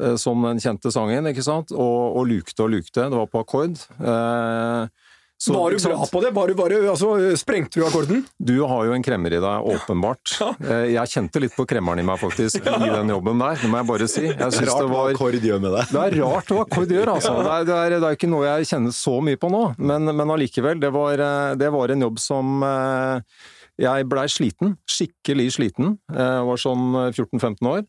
Eh, 0.00 0.16
som 0.18 0.42
den 0.42 0.60
kjente 0.62 0.90
sangen, 0.94 1.30
ikke 1.30 1.44
sant, 1.46 1.70
og, 1.74 2.18
og 2.18 2.26
lukte 2.26 2.66
og 2.66 2.72
lukte. 2.74 3.06
Det 3.06 3.18
var 3.18 3.30
på 3.30 3.42
akkord. 3.44 3.78
Eh, 4.02 4.86
så, 5.44 5.52
var 5.52 5.74
du 5.74 5.82
bra 5.82 6.06
på 6.08 6.20
det? 6.22 6.30
Var 6.34 6.48
du, 6.48 6.54
bare, 6.56 6.76
altså, 6.88 7.10
sprengte 7.36 7.80
du 7.80 7.84
akkorden? 7.84 8.22
Du 8.38 8.54
har 8.64 8.86
jo 8.88 8.94
en 8.96 9.02
kremmer 9.04 9.34
i 9.34 9.40
deg, 9.42 9.68
åpenbart. 9.74 10.34
Ja. 10.40 10.50
Eh, 10.62 10.84
jeg 10.94 11.12
kjente 11.12 11.42
litt 11.42 11.54
på 11.54 11.66
kremmeren 11.68 12.00
i 12.00 12.06
meg, 12.06 12.18
faktisk, 12.22 12.62
i 12.64 12.90
den 12.90 13.12
jobben 13.12 13.42
der. 13.42 13.58
Det 13.60 13.70
må 13.70 13.82
jeg 13.82 13.90
bare 13.90 14.10
si. 14.10 14.24
Jeg 14.30 14.38
rart 14.40 14.58
det 14.58 14.68
var, 14.70 14.90
hva 14.90 15.02
akkord 15.12 15.48
gjør 15.50 15.62
med 15.62 15.76
deg. 15.76 15.90
Det 15.90 16.04
er 16.04 16.18
rart 16.22 16.54
hva 16.54 16.62
akkord 16.64 16.94
gjør, 16.96 17.14
altså. 17.16 17.34
Det 17.38 17.50
er, 17.56 17.66
det, 17.68 17.80
er, 17.80 17.96
det 17.98 18.08
er, 18.08 18.18
ikke 18.18 18.32
noe 18.34 18.46
jeg 18.46 18.70
kjenner 18.72 18.96
så 18.98 19.18
mye 19.26 19.42
på 19.42 19.50
nå, 19.52 19.64
men, 19.78 20.10
men 20.10 20.36
allikevel. 20.38 20.80
Det 20.82 20.94
var, 20.94 21.26
eh, 21.28 21.50
det 21.60 21.74
var 21.74 21.94
en 21.94 22.06
jobb 22.08 22.22
som 22.22 22.64
jeg 23.78 24.06
blei 24.06 24.26
sliten. 24.30 24.78
Skikkelig 24.90 25.52
sliten. 25.58 25.96
Jeg 26.14 26.48
var 26.48 26.62
sånn 26.62 26.94
14-15 27.10 27.70
år. 27.74 27.84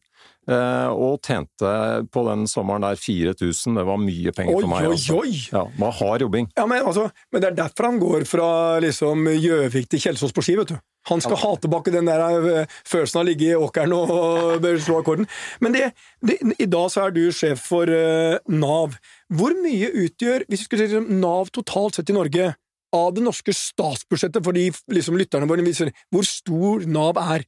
Eh, 0.46 0.90
og 0.94 1.24
tjente 1.26 1.70
på 2.14 2.22
den 2.28 2.46
sommeren 2.50 2.84
der 2.86 3.00
4000. 3.00 3.80
Det 3.80 3.86
var 3.88 4.02
mye 4.02 4.34
penger 4.36 4.58
oi, 4.58 4.62
for 4.62 4.72
meg. 4.72 4.90
Altså. 4.92 5.16
Oi, 5.18 5.30
oi! 5.32 5.40
Ja, 5.54 5.64
var 5.82 5.96
hard 6.00 6.26
jobbing. 6.26 6.50
Ja, 6.58 6.68
men, 6.70 6.84
altså, 6.86 7.08
men, 7.32 7.42
det 7.42 7.50
er 7.50 7.58
derfor 7.64 7.90
han 7.90 8.02
går 8.02 8.28
fra 8.30 8.50
liksom 8.84 9.26
Gjøvik 9.34 9.90
til 9.90 10.04
Kjelsås 10.04 10.36
på 10.36 10.46
ski, 10.46 10.58
vet 10.60 10.76
du. 10.76 10.78
Han 11.10 11.22
skal 11.22 11.38
ha 11.38 11.52
tilbake 11.62 11.94
den 11.94 12.08
der 12.10 12.22
uh, 12.42 12.78
følelsen 12.90 13.20
av 13.20 13.26
å 13.26 13.28
ligge 13.28 13.50
i 13.52 13.58
åkeren 13.58 13.92
og 13.94 14.64
slå 14.86 15.02
akkorden. 15.04 15.28
Men 15.62 15.76
det, 15.76 15.92
det, 16.26 16.40
i 16.58 16.66
dag 16.70 16.88
så 16.94 17.06
er 17.06 17.14
du 17.14 17.28
sjef 17.34 17.62
for 17.70 17.90
uh, 17.90 18.38
Nav. 18.50 18.98
Hvor 19.34 19.54
mye 19.62 19.92
utgjør, 20.06 20.48
hvis 20.50 20.64
vi 20.64 20.70
skulle 20.70 20.86
si 20.86 20.96
liksom, 20.96 21.22
Nav 21.22 21.54
totalt 21.54 22.00
sett 22.00 22.10
i 22.10 22.18
Norge, 22.18 22.54
av 22.96 23.12
det 23.12 23.26
norske 23.26 23.52
statsbudsjettet 23.52 24.46
for 24.46 24.56
de 24.56 24.70
liksom, 24.94 25.18
lytterne 25.20 25.50
våre, 25.50 25.92
hvor 26.14 26.28
stor 26.28 26.86
Nav 26.90 27.20
er? 27.22 27.46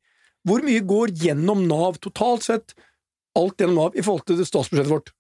Hvor 0.48 0.64
mye 0.64 0.84
går 0.88 1.12
gjennom 1.24 1.66
Nav 1.68 1.98
totalt 2.04 2.46
sett? 2.48 2.76
Alt 3.38 3.60
gjennom 3.60 3.82
Nav 3.82 3.98
i 3.98 4.04
forhold 4.06 4.24
til 4.30 4.40
statsbudsjettet 4.48 4.94
vårt? 4.94 5.12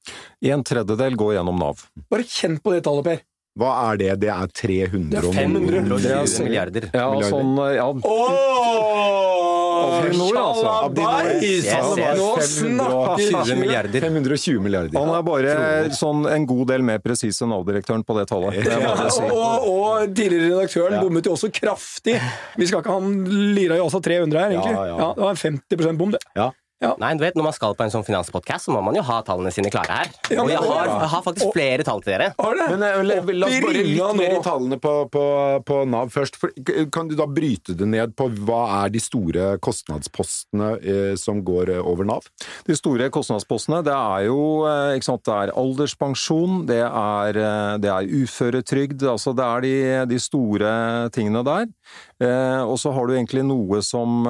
En 0.48 0.64
tredjedel 0.66 1.18
går 1.20 1.36
gjennom 1.36 1.60
Nav. 1.60 1.84
Bare 2.12 2.24
kjenn 2.28 2.62
på 2.64 2.74
det 2.74 2.86
tallet, 2.88 3.10
Per. 3.10 3.26
Hva 3.58 3.72
er 3.90 3.98
det? 4.02 4.12
Det 4.22 4.30
er 4.30 4.52
300 4.62 5.10
Det 5.10 5.22
er 5.22 5.34
520 5.34 6.44
milliarder. 6.46 6.90
Ja, 6.94 7.08
sånn 7.26 7.56
ja. 7.74 7.88
Oh, 7.90 9.38
Avinor, 9.78 10.38
altså. 10.42 10.74
Yes. 11.42 11.66
Nå 12.18 12.30
snakker 12.44 13.24
20 13.50 13.60
milliarder. 13.62 14.06
520 14.06 14.62
milliarder. 14.62 15.00
Han 15.00 15.14
er 15.16 15.26
bare 15.26 15.56
sånn 15.98 16.28
en 16.30 16.46
god 16.50 16.66
del 16.74 16.86
mer 16.86 17.02
presis 17.04 17.42
enn 17.42 17.52
Nav-direktøren 17.54 18.06
på 18.06 18.18
det 18.20 18.28
tallet. 18.30 18.62
Det 18.68 18.78
ja, 18.78 18.94
si. 19.14 19.26
og, 19.26 19.68
og, 19.72 20.06
tidligere 20.14 20.54
redaktøren 20.54 21.00
ja. 21.00 21.02
bommet 21.06 21.26
jo 21.30 21.34
også 21.38 21.50
kraftig. 21.54 22.18
Vi 22.58 22.70
skal 22.70 22.84
ikke 22.84 22.94
ha 22.94 23.02
han 23.02 23.26
lira 23.58 23.80
jo 23.80 23.90
også 23.90 24.04
300 24.06 24.44
her, 24.44 24.54
egentlig. 24.54 24.78
Ja, 24.78 24.86
ja. 24.94 25.12
det 25.18 25.26
var 25.26 25.34
en 25.34 25.44
50 25.44 25.98
bom, 25.98 26.14
det. 26.14 26.22
Ja. 26.38 26.52
Ja. 26.78 26.92
Nei, 27.02 27.16
du 27.18 27.24
vet, 27.26 27.34
Når 27.38 27.48
man 27.48 27.56
skal 27.56 27.74
på 27.74 27.86
en 27.88 27.92
sånn 27.94 28.06
finanspodkast, 28.06 28.68
så 28.68 28.74
må 28.76 28.84
man 28.86 28.98
jo 28.98 29.02
ha 29.08 29.18
tallene 29.26 29.50
sine 29.54 29.72
klare 29.74 29.96
her. 29.98 30.12
Ja, 30.30 30.44
og 30.44 30.52
jeg 30.52 30.62
har, 30.62 30.90
jeg 30.92 31.10
har, 31.14 31.24
faktisk 31.26 31.56
flere 31.56 31.86
tall 31.88 32.04
til 32.06 32.14
dere. 32.14 32.28
Men 32.38 32.84
uh, 32.86 33.02
la, 33.02 33.48
oss 33.48 33.58
bare 33.66 33.82
litt 33.88 34.20
mer 34.20 34.36
i 34.36 34.42
tallene 34.46 34.78
på, 34.82 34.94
på, 35.14 35.24
på, 35.66 35.80
Nav 35.90 36.12
først. 36.14 36.38
For, 36.38 36.54
kan 36.94 37.10
du 37.10 37.16
da 37.18 37.26
bryte 37.30 37.74
det 37.78 37.88
ned 37.90 38.14
på 38.18 38.30
hva 38.46 38.62
er 38.84 38.94
de 38.94 39.02
store 39.02 39.50
kostnadspostene 39.64 40.70
eh, 40.78 41.14
som 41.18 41.42
går 41.46 41.74
eh, 41.74 41.82
over 41.82 42.06
Nav? 42.08 42.28
De 42.68 42.78
store 42.78 43.10
kostnadspostene 43.14 43.82
det 43.88 43.96
er 43.96 44.28
jo 44.28 44.40
eh, 44.70 44.98
ikke 45.00 45.10
sant, 45.10 45.26
det 45.26 45.34
er 45.34 45.54
alderspensjon, 45.58 46.62
det 46.70 46.82
er, 46.86 47.42
eh, 47.42 47.74
det 47.82 47.94
er 47.94 48.14
uføretrygd. 48.22 49.08
altså 49.16 49.34
Det 49.38 49.48
er 49.48 49.66
de, 49.66 49.76
de 50.14 50.22
store 50.22 50.72
tingene 51.16 51.42
der. 51.48 51.66
Eh, 52.24 52.62
og 52.62 52.78
så 52.82 52.94
har 52.96 53.08
du 53.08 53.16
egentlig 53.16 53.46
noe 53.46 53.82
som, 53.86 54.26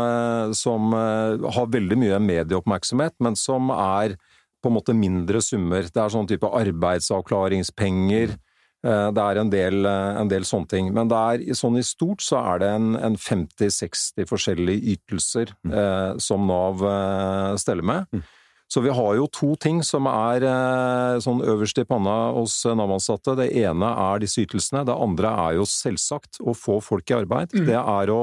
som 0.57 0.93
har 0.93 1.69
veldig 1.73 1.99
mye 1.99 2.19
medieoppmerksomhet, 2.23 3.15
men 3.23 3.37
som 3.39 3.71
er 3.73 4.17
på 4.63 4.71
en 4.71 4.77
måte 4.77 4.95
mindre 4.97 5.41
summer. 5.43 5.87
Det 5.87 6.01
er 6.01 6.13
sånn 6.13 6.29
type 6.29 6.49
arbeidsavklaringspenger. 6.59 8.35
Eh, 8.85 9.09
det 9.15 9.23
er 9.23 9.41
en 9.41 9.51
del, 9.51 9.85
eh, 9.85 10.21
en 10.21 10.31
del 10.31 10.45
sånne 10.45 10.69
ting. 10.69 10.89
Men 10.93 11.11
er, 11.11 11.43
sånn 11.57 11.79
i 11.79 11.85
stort 11.85 12.23
så 12.25 12.41
er 12.53 12.63
det 12.63 12.71
en, 12.77 12.95
en 12.95 13.17
50-60 13.17 14.27
forskjellige 14.29 14.95
ytelser 14.95 15.53
eh, 15.71 16.17
som 16.23 16.47
Nav 16.49 16.83
eh, 16.85 17.55
steller 17.61 17.87
med. 17.87 18.11
Mm. 18.13 18.25
Så 18.67 18.81
vi 18.83 18.91
har 18.91 19.15
jo 19.15 19.29
to 19.31 19.53
ting 19.63 19.79
som 19.85 20.09
er 20.11 20.43
eh, 20.43 21.17
sånn 21.23 21.39
øverst 21.39 21.79
i 21.79 21.85
panna 21.87 22.33
hos 22.35 22.59
Nav-ansatte. 22.67 23.37
Det 23.39 23.47
ene 23.63 23.91
er 24.09 24.23
disse 24.23 24.43
ytelsene. 24.43 24.83
Det 24.87 24.95
andre 24.95 25.31
er 25.47 25.59
jo 25.61 25.67
selvsagt 25.71 26.41
å 26.43 26.55
få 26.57 26.81
folk 26.83 27.07
i 27.13 27.15
arbeid. 27.21 27.55
Mm. 27.55 27.67
Det 27.69 27.77
er 27.79 28.11
å 28.11 28.21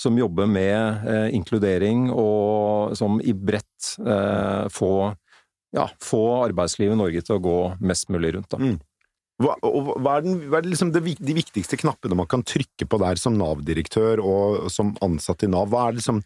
som 0.00 0.16
jobber 0.18 0.46
med 0.48 1.08
eh, 1.10 1.26
inkludering 1.36 2.08
og 2.08 2.94
som 2.96 3.18
i 3.20 3.34
bredt 3.36 3.96
eh, 4.00 4.68
få, 4.72 4.92
ja, 5.76 5.88
få 6.00 6.22
arbeidslivet 6.46 6.96
i 6.96 7.00
Norge 7.02 7.24
til 7.26 7.36
å 7.36 7.42
gå 7.44 7.58
mest 7.84 8.08
mulig 8.12 8.32
rundt. 8.36 8.48
Da. 8.54 8.60
Mm. 8.62 8.78
Hva, 9.40 9.56
og 9.64 9.94
hva 10.00 10.18
er, 10.18 10.24
den, 10.24 10.38
hva 10.48 10.58
er 10.60 10.64
det 10.64 10.74
liksom 10.74 10.92
det, 10.94 11.02
de 11.16 11.36
viktigste 11.36 11.78
knappene 11.80 12.16
man 12.16 12.28
kan 12.28 12.44
trykke 12.44 12.88
på 12.88 13.00
der 13.00 13.20
som 13.20 13.36
Nav-direktør 13.40 14.20
og 14.24 14.70
som 14.72 14.94
ansatt 15.04 15.44
i 15.44 15.50
Nav? 15.52 15.68
Hva 15.72 15.88
er 15.88 16.00
liksom 16.00 16.20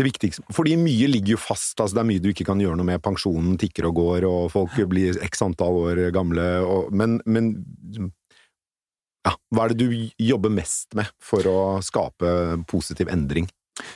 det 0.00 0.08
viktigste? 0.08 0.44
Fordi 0.54 0.76
mye 0.80 1.10
ligger 1.10 1.36
jo 1.36 1.42
fast, 1.42 1.76
altså 1.78 1.98
det 1.98 2.02
er 2.02 2.10
mye 2.10 2.22
du 2.24 2.30
ikke 2.32 2.48
kan 2.48 2.60
gjøre 2.62 2.80
noe 2.80 2.88
med. 2.88 3.02
Pensjonen 3.04 3.58
tikker 3.60 3.90
og 3.90 4.00
går, 4.00 4.26
og 4.28 4.48
folk 4.54 4.80
blir 4.90 5.20
x 5.28 5.44
antall 5.46 5.78
år 5.84 6.02
gamle, 6.14 6.48
og, 6.64 6.90
men, 6.96 7.20
men 7.28 7.54
ja, 9.26 9.36
hva 9.52 9.66
er 9.66 9.74
det 9.74 9.86
du 9.86 10.26
jobber 10.30 10.52
mest 10.52 10.96
med 10.98 11.10
for 11.22 11.46
å 11.48 11.58
skape 11.84 12.60
positiv 12.70 13.12
endring? 13.12 13.48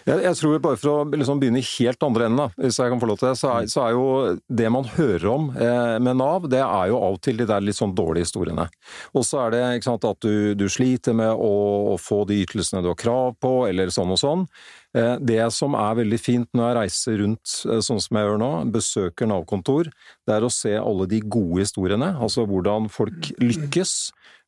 Jeg, 0.05 0.21
jeg 0.25 0.37
tror 0.39 0.61
bare 0.63 0.79
for 0.81 0.91
å 0.91 1.17
liksom 1.17 1.41
begynne 1.41 1.61
i 1.61 1.67
helt 1.67 2.05
andre 2.07 2.29
enden, 2.29 2.41
da, 2.41 2.63
hvis 2.65 2.79
jeg 2.81 2.93
kan 2.93 3.01
få 3.01 3.09
lov 3.09 3.19
til 3.21 3.31
det, 3.31 3.35
så 3.41 3.51
er, 3.53 3.67
så 3.73 3.83
er 3.85 3.97
jo 3.97 4.07
det 4.61 4.71
man 4.73 4.89
hører 4.95 5.27
om 5.33 5.51
eh, 5.53 5.97
med 6.05 6.19
Nav, 6.21 6.49
det 6.53 6.63
er 6.63 6.93
jo 6.93 7.01
av 7.01 7.19
og 7.19 7.21
til 7.25 7.41
de 7.41 7.49
der 7.49 7.65
litt 7.65 7.79
sånn 7.79 7.95
dårlige 7.97 8.29
historiene. 8.29 8.69
Og 9.17 9.27
så 9.27 9.45
er 9.45 9.55
det 9.55 9.65
sant, 9.87 10.07
at 10.09 10.25
du, 10.25 10.55
du 10.59 10.67
sliter 10.73 11.17
med 11.17 11.33
å, 11.33 11.53
å 11.95 11.99
få 12.01 12.23
de 12.29 12.41
ytelsene 12.45 12.85
du 12.85 12.91
har 12.93 13.01
krav 13.01 13.37
på, 13.43 13.55
eller 13.69 13.93
sånn 13.95 14.15
og 14.15 14.21
sånn. 14.21 14.47
Eh, 14.95 15.17
det 15.19 15.43
som 15.55 15.75
er 15.79 15.97
veldig 15.99 16.21
fint 16.23 16.51
når 16.55 16.69
jeg 16.69 16.79
reiser 16.79 17.19
rundt 17.25 17.55
eh, 17.67 17.81
sånn 17.83 18.03
som 18.03 18.19
jeg 18.19 18.29
gjør 18.29 18.41
nå, 18.43 18.53
besøker 18.75 19.31
Nav-kontor, 19.31 19.91
det 20.27 20.37
er 20.37 20.47
å 20.47 20.53
se 20.53 20.75
alle 20.79 21.09
de 21.11 21.21
gode 21.25 21.65
historiene, 21.65 22.13
altså 22.15 22.47
hvordan 22.49 22.87
folk 22.93 23.33
lykkes. 23.43 23.97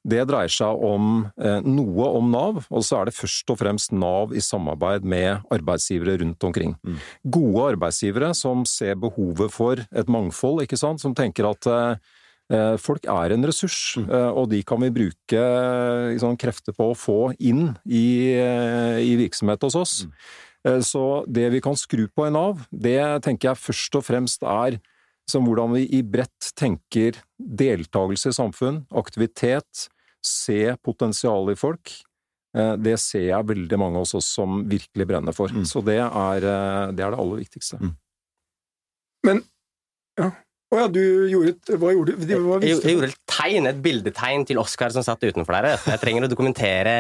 Det 0.06 0.20
dreier 0.30 0.52
seg 0.52 0.82
om 0.86 1.24
eh, 1.42 1.58
noe 1.66 2.10
om 2.14 2.28
Nav, 2.30 2.60
og 2.70 2.84
så 2.86 3.00
er 3.00 3.08
det 3.08 3.16
først 3.16 3.50
og 3.50 3.58
fremst 3.58 3.94
Nav 3.94 4.36
i 4.36 4.42
samarbeid 4.44 5.06
med 5.08 5.42
arbeidsgivere 5.50 6.20
rundt 6.22 6.46
omkring. 6.46 6.76
Mm. 6.86 7.00
Gode 7.38 7.72
arbeidsgivere 7.72 8.30
som 8.38 8.62
ser 8.70 8.94
behovet 9.02 9.50
for 9.54 9.82
et 9.82 10.12
mangfold, 10.12 10.62
ikke 10.62 10.78
sant, 10.78 11.02
som 11.02 11.16
tenker 11.16 11.50
at 11.50 11.66
folk 12.78 13.04
er 13.10 13.32
en 13.34 13.42
ressurs, 13.44 13.96
eh, 13.98 14.30
og 14.30 14.50
de 14.50 14.62
kan 14.62 14.78
vi 14.80 14.90
bruke 14.94 15.34
eh, 15.34 16.16
sånn, 16.22 16.38
krefter 16.38 16.72
på 16.76 16.92
å 16.92 16.96
få 16.96 17.34
inn 17.40 17.76
i, 17.84 18.32
eh, 18.38 18.98
i 19.02 19.16
virksomhet 19.18 19.60
hos 19.66 19.74
oss. 19.74 20.06
Eh, 20.64 20.78
Så 20.80 21.24
det 21.26 21.50
vi 21.50 21.60
kan 21.60 21.74
skru 21.74 22.06
på 22.08 22.26
i 22.26 22.30
Nav, 22.30 22.66
det 22.70 23.22
tenker 23.22 23.50
jeg 23.50 23.62
først 23.64 23.96
og 23.96 24.04
fremst 24.04 24.42
er 24.42 24.80
som 25.28 25.42
hvordan 25.44 25.74
vi 25.74 25.88
i 25.98 26.02
bredt 26.02 26.52
tenker 26.54 27.18
deltakelse 27.36 28.30
i 28.30 28.36
samfunn, 28.38 28.86
aktivitet, 28.94 29.88
se 30.22 30.76
potensialet 30.86 31.56
i 31.56 31.58
folk. 31.58 31.90
Eh, 32.54 32.76
Det 32.76 32.98
ser 32.98 33.26
jeg 33.32 33.46
veldig 33.46 33.78
mange 33.78 33.96
av 33.96 34.06
oss 34.14 34.24
som 34.24 34.62
virkelig 34.68 35.06
brenner 35.06 35.34
for. 35.34 35.48
Mm. 35.48 35.66
Så 35.66 35.82
det 35.84 35.98
er, 35.98 36.36
eh, 36.46 36.92
det 36.92 37.02
er 37.02 37.10
det 37.10 37.18
aller 37.18 37.42
viktigste. 37.42 37.78
Å 40.66 40.78
ja, 40.80 40.86
du 40.90 41.02
gjorde 41.30 41.52
et 41.52 41.68
Hva 41.78 41.92
gjorde 41.94 42.14
du? 42.18 42.32
Hva 42.42 42.56
Jeg, 42.64 42.80
jeg 42.82 42.96
gjorde 42.96 43.10
et 43.12 43.20
tegn, 43.30 43.68
et 43.70 43.82
bildetegn 43.82 44.46
til 44.48 44.58
Oskar 44.58 44.90
som 44.94 45.04
satt 45.06 45.22
utenfor 45.22 45.54
der. 45.54 45.76
Jeg 45.92 46.00
trenger 46.02 46.26
å 46.26 46.30
dokumentere 46.32 46.94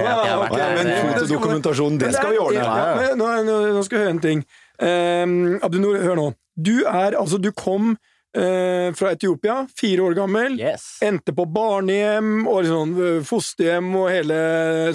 at 0.00 0.22
jeg 0.24 0.30
har 0.30 0.40
vært 0.40 0.54
okay, 0.56 0.62
der. 0.62 0.78
men 0.78 1.18
fotodokumentasjon, 1.18 1.98
det 2.00 2.12
skal 2.16 2.32
vi 2.32 2.40
ordne. 2.40 2.62
Ja, 2.64 3.10
nå, 3.20 3.28
nå, 3.44 3.58
nå 3.76 3.82
skal 3.84 3.98
vi 3.98 4.04
høre 4.06 4.14
en 4.16 4.22
ting. 4.24 4.44
Um, 4.80 5.34
Abdunor, 5.60 6.00
hør 6.00 6.16
nå. 6.16 6.30
Du 6.56 6.78
er 6.88 7.18
altså 7.20 7.36
Du 7.40 7.50
kom 7.52 7.92
uh, 7.92 8.88
fra 8.96 9.12
Etiopia, 9.12 9.58
fire 9.76 10.08
år 10.08 10.16
gammel. 10.22 10.56
Yes. 10.62 10.88
Endte 11.04 11.36
på 11.36 11.44
barnehjem 11.52 12.46
og 12.48 12.64
sånn, 12.70 12.96
fosterhjem 13.28 13.92
og 14.00 14.08
hele 14.14 14.40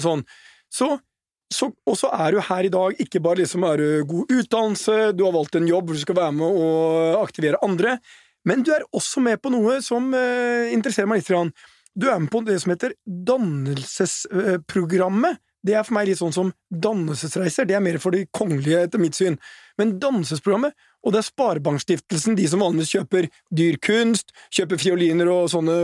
sånn. 0.02 0.26
Så, 0.66 0.96
så, 0.96 0.98
og 1.54 1.94
så 1.94 2.10
er 2.10 2.34
du 2.34 2.42
her 2.42 2.66
i 2.66 2.72
dag, 2.72 2.96
ikke 3.00 3.20
bare 3.22 3.36
liksom 3.42 3.64
er 3.68 3.76
du 3.78 4.04
god 4.10 4.24
utdannelse, 4.34 5.12
du 5.14 5.24
har 5.24 5.32
valgt 5.36 5.54
en 5.58 5.68
jobb 5.68 5.84
hvor 5.86 5.94
du 5.94 6.00
skal 6.02 6.18
være 6.18 6.32
med 6.34 6.50
og 6.50 7.22
aktivere 7.22 7.64
andre, 7.64 7.98
men 8.46 8.62
du 8.66 8.70
er 8.74 8.82
også 8.94 9.20
med 9.22 9.36
på 9.42 9.50
noe 9.54 9.82
som 9.82 10.14
eh, 10.14 10.72
interesserer 10.74 11.08
meg 11.10 11.18
litt. 11.22 11.52
Du 11.96 12.06
er 12.10 12.18
med 12.22 12.30
på 12.30 12.40
det 12.46 12.60
som 12.62 12.70
heter 12.74 12.92
dannelsesprogrammet. 13.06 15.34
Det 15.66 15.74
er 15.74 15.82
for 15.86 15.94
meg 15.96 16.06
litt 16.06 16.20
sånn 16.20 16.34
som 16.34 16.52
dannelsesreiser. 16.70 17.64
Det 17.66 17.74
er 17.74 17.82
mer 17.82 17.98
for 18.02 18.10
de 18.14 18.26
kongelige, 18.30 18.82
etter 18.86 18.98
mitt 19.02 19.14
syn. 19.18 19.36
Men 19.78 19.98
dansesprogrammet, 20.00 20.72
og 21.06 21.12
det 21.14 21.20
er 21.20 21.26
Sparebankstiftelsen, 21.28 22.34
de 22.38 22.46
som 22.50 22.62
vanligvis 22.64 22.90
kjøper 22.96 23.28
dyr 23.54 23.76
kunst, 23.84 24.32
kjøper 24.56 24.80
fioliner 24.80 25.28
og 25.30 25.50
sånne 25.52 25.74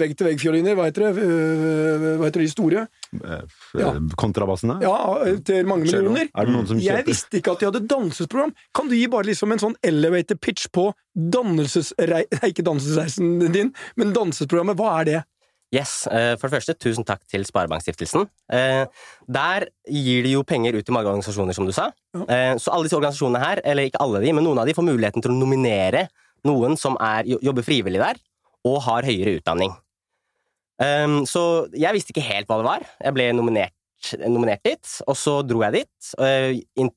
vegg-til-vegg-fioliner, 0.00 0.74
hva 0.78 0.88
heter 0.88 1.04
det? 1.06 1.26
Øh, 1.26 2.06
Hva 2.18 2.26
heter 2.30 2.42
de 2.42 2.48
store? 2.50 2.86
Eh, 3.20 3.42
Ja. 3.78 3.92
Kontrabassene? 4.18 4.80
Ja, 4.82 4.96
til 5.44 5.66
mange 5.68 5.84
millioner. 5.86 6.28
Er 6.34 6.44
det 6.48 6.54
noen 6.54 6.66
som 6.66 6.80
Jeg 6.82 7.04
visste 7.06 7.38
ikke 7.38 7.52
at 7.54 7.60
de 7.60 7.68
hadde 7.70 7.86
dansesprogram! 7.88 8.54
Kan 8.74 8.88
du 8.88 8.96
gi 8.96 9.06
bare 9.12 9.28
liksom 9.30 9.52
en 9.52 9.62
sånn 9.62 9.76
elevator 9.84 10.36
pitch 10.40 10.66
på 10.72 10.90
dannelsesrei... 11.14 12.24
Nei, 12.40 12.50
ikke 12.52 12.64
dannelsesreisen 12.66 13.52
din, 13.52 13.72
men 13.96 14.12
dansesprogrammet, 14.16 14.76
Hva 14.80 15.00
er 15.00 15.04
det? 15.08 15.20
Yes, 15.72 16.06
eh, 16.06 16.34
For 16.36 16.48
det 16.48 16.58
første, 16.58 16.74
tusen 16.76 17.06
takk 17.08 17.22
til 17.30 17.46
Sparebankstiftelsen. 17.48 18.26
Eh, 18.52 18.84
Der 19.26 19.66
gir 19.88 20.22
de 20.22 20.34
jo 20.34 20.42
penger 20.42 20.76
ut 20.76 20.84
til 20.84 20.92
mange 20.92 21.08
organisasjoner, 21.08 21.54
som 21.54 21.64
du 21.64 21.72
sa. 21.72 21.92
Eh, 22.14 22.56
Så 22.58 22.68
alle 22.72 22.84
disse 22.84 22.96
organisasjonene 22.96 23.40
her, 23.40 23.60
eller 23.64 23.88
ikke 23.88 24.00
alle 24.00 24.20
de, 24.20 24.32
men 24.32 24.44
noen 24.44 24.58
av 24.58 24.66
de 24.66 24.74
får 24.74 24.84
muligheten 24.84 25.22
til 25.22 25.30
å 25.30 25.38
nominere 25.38 26.08
noen 26.44 26.76
som 26.76 26.96
er, 27.00 27.24
jobber 27.24 27.62
frivillig 27.62 27.98
der, 27.98 28.16
og 28.66 28.82
har 28.82 29.02
høyere 29.02 29.40
utdanning. 29.40 29.74
Um, 30.78 31.24
Så 31.24 31.70
jeg 31.72 31.92
visste 31.94 32.12
ikke 32.12 32.26
helt 32.26 32.46
hva 32.48 32.58
det 32.58 32.66
var. 32.66 32.80
Jeg 33.00 33.14
ble 33.14 33.32
nominert, 33.32 33.72
nominert 34.26 34.62
dit, 34.64 35.02
og 35.06 35.14
så 35.16 35.46
dro 35.46 35.62
jeg 35.62 35.72
dit. 35.72 36.14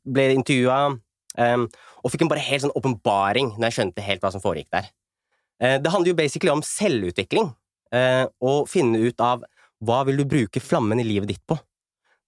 Ble 0.06 0.34
intervjua 0.34 0.98
um, 1.38 1.70
og 2.04 2.12
fikk 2.12 2.22
en 2.24 2.28
bare 2.28 2.40
helt 2.40 2.64
sånn 2.64 2.76
åpenbaring 2.76 3.56
når 3.58 3.70
jeg 3.70 3.74
skjønte 3.78 4.02
helt 4.02 4.22
hva 4.22 4.32
som 4.32 4.42
foregikk 4.42 4.70
der. 4.72 4.90
Det 5.80 5.92
handler 5.92 6.12
jo 6.12 6.16
basically 6.16 6.52
om 6.52 6.62
selvutvikling 6.62 7.54
eh, 7.96 8.26
og 8.44 8.70
finne 8.72 9.02
ut 9.02 9.24
av 9.24 9.46
hva 9.86 10.04
vil 10.08 10.22
du 10.22 10.28
bruke 10.30 10.62
flammen 10.64 11.02
i 11.02 11.08
livet 11.08 11.32
ditt 11.34 11.44
på. 11.48 11.58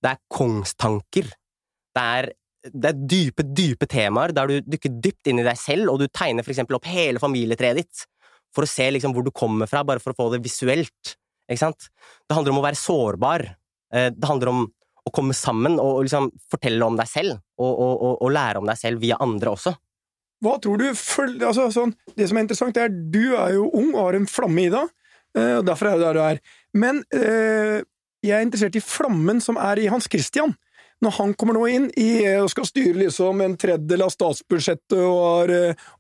Det 0.04 0.12
er 0.14 0.22
kongstanker. 0.32 1.30
Det 1.96 2.04
er, 2.20 2.30
det 2.70 2.92
er 2.92 3.06
dype, 3.14 3.46
dype 3.58 3.88
temaer 3.90 4.34
der 4.36 4.52
du 4.52 4.72
dykker 4.76 5.00
dypt 5.04 5.32
inn 5.32 5.42
i 5.42 5.48
deg 5.48 5.58
selv, 5.60 5.94
og 5.94 6.02
du 6.02 6.08
tegner 6.08 6.46
for 6.46 6.54
eksempel 6.54 6.78
opp 6.78 6.90
hele 6.90 7.22
familietreet 7.24 7.82
ditt 7.82 8.06
for 8.56 8.66
å 8.66 8.70
se 8.70 8.88
liksom 8.94 9.14
hvor 9.16 9.26
du 9.26 9.34
kommer 9.36 9.70
fra, 9.70 9.84
bare 9.86 10.02
for 10.04 10.14
å 10.14 10.18
få 10.18 10.30
det 10.34 10.44
visuelt. 10.46 11.16
Ikke 11.48 11.62
sant? 11.62 11.90
Det 12.28 12.36
handler 12.36 12.56
om 12.56 12.62
å 12.62 12.66
være 12.66 12.80
sårbar. 12.80 13.46
Eh, 13.94 14.10
Det 14.12 14.28
handler 14.28 14.54
om 14.54 14.66
å 15.08 15.14
komme 15.16 15.36
sammen 15.38 15.78
og 15.80 15.98
og 15.98 16.06
liksom 16.08 16.32
fortelle 16.52 16.86
om 16.86 16.98
deg 17.00 17.08
selv, 17.08 17.40
og, 17.58 17.74
og, 17.80 18.18
og, 18.22 18.32
lære 18.32 18.60
om 18.60 18.68
deg 18.68 18.80
selv 18.80 19.04
via 19.04 19.20
andre 19.24 19.54
også. 19.56 19.74
Hva 20.44 20.58
tror 20.62 20.78
du 20.78 20.86
altså, 20.92 21.72
sånn, 21.74 21.96
Det 22.14 22.28
som 22.30 22.38
er 22.38 22.44
interessant, 22.46 22.78
er 22.78 22.92
at 22.92 22.98
du 23.14 23.34
er 23.34 23.56
jo 23.56 23.72
ung 23.74 23.94
og 23.96 24.04
har 24.04 24.18
en 24.20 24.28
flamme 24.30 24.68
i 24.68 24.74
deg, 24.74 24.92
eh, 25.36 25.58
og 25.60 25.66
derfor 25.68 25.92
er 25.92 25.98
du 25.98 26.06
der 26.06 26.18
du 26.18 26.24
er. 26.24 26.40
Men 26.78 27.04
eh, 27.16 27.84
jeg 28.26 28.38
er 28.38 28.46
interessert 28.46 28.78
i 28.78 28.84
flammen 28.84 29.42
som 29.44 29.60
er 29.62 29.82
i 29.82 29.92
Hans 29.92 30.10
Christian. 30.12 30.56
Når 31.04 31.14
han 31.20 31.34
kommer 31.38 31.54
nå 31.54 31.68
inn 31.70 31.88
i, 31.94 32.24
eh, 32.26 32.40
og 32.42 32.50
skal 32.50 32.66
styre 32.66 32.98
liksom 33.04 33.44
en 33.46 33.56
tredjedel 33.60 34.08
av 34.08 34.14
statsbudsjettet, 34.14 34.98
og 34.98 35.20
har, 35.22 35.56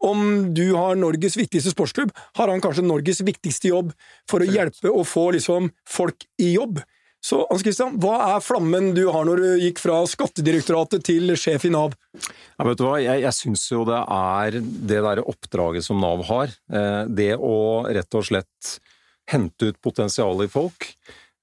om 0.05 0.53
du 0.57 0.72
har 0.74 0.98
Norges 0.98 1.38
viktigste 1.38 1.74
sportsklubb, 1.74 2.13
har 2.39 2.53
han 2.53 2.63
kanskje 2.63 2.86
Norges 2.86 3.22
viktigste 3.25 3.74
jobb 3.74 3.93
for 4.29 4.41
å 4.41 4.50
hjelpe 4.50 4.89
å 4.89 5.05
få 5.05 5.29
liksom 5.38 5.72
folk 5.88 6.25
i 6.41 6.55
jobb. 6.55 6.81
Så 7.27 7.41
Hans 7.50 7.63
Christian, 7.65 7.96
hva 8.01 8.17
er 8.38 8.43
flammen 8.46 8.91
du 8.96 9.07
har 9.12 9.25
når 9.27 9.41
du 9.41 9.48
gikk 9.65 9.81
fra 9.81 10.00
Skattedirektoratet 10.07 11.03
til 11.05 11.34
sjef 11.38 11.65
i 11.67 11.72
Nav? 11.74 11.96
Ja, 12.13 12.65
vet 12.65 12.77
du 12.79 12.86
hva? 12.86 12.98
Jeg, 13.01 13.24
jeg 13.25 13.36
syns 13.36 13.65
jo 13.72 13.81
det 13.89 13.98
er 14.00 14.60
det 14.62 15.01
derre 15.01 15.25
oppdraget 15.27 15.86
som 15.86 16.00
Nav 16.01 16.24
har. 16.29 16.53
Det 17.10 17.34
å 17.36 17.57
rett 17.89 18.17
og 18.17 18.29
slett 18.29 18.77
hente 19.31 19.72
ut 19.72 19.81
potensialet 19.84 20.48
i 20.48 20.51
folk. 20.51 20.91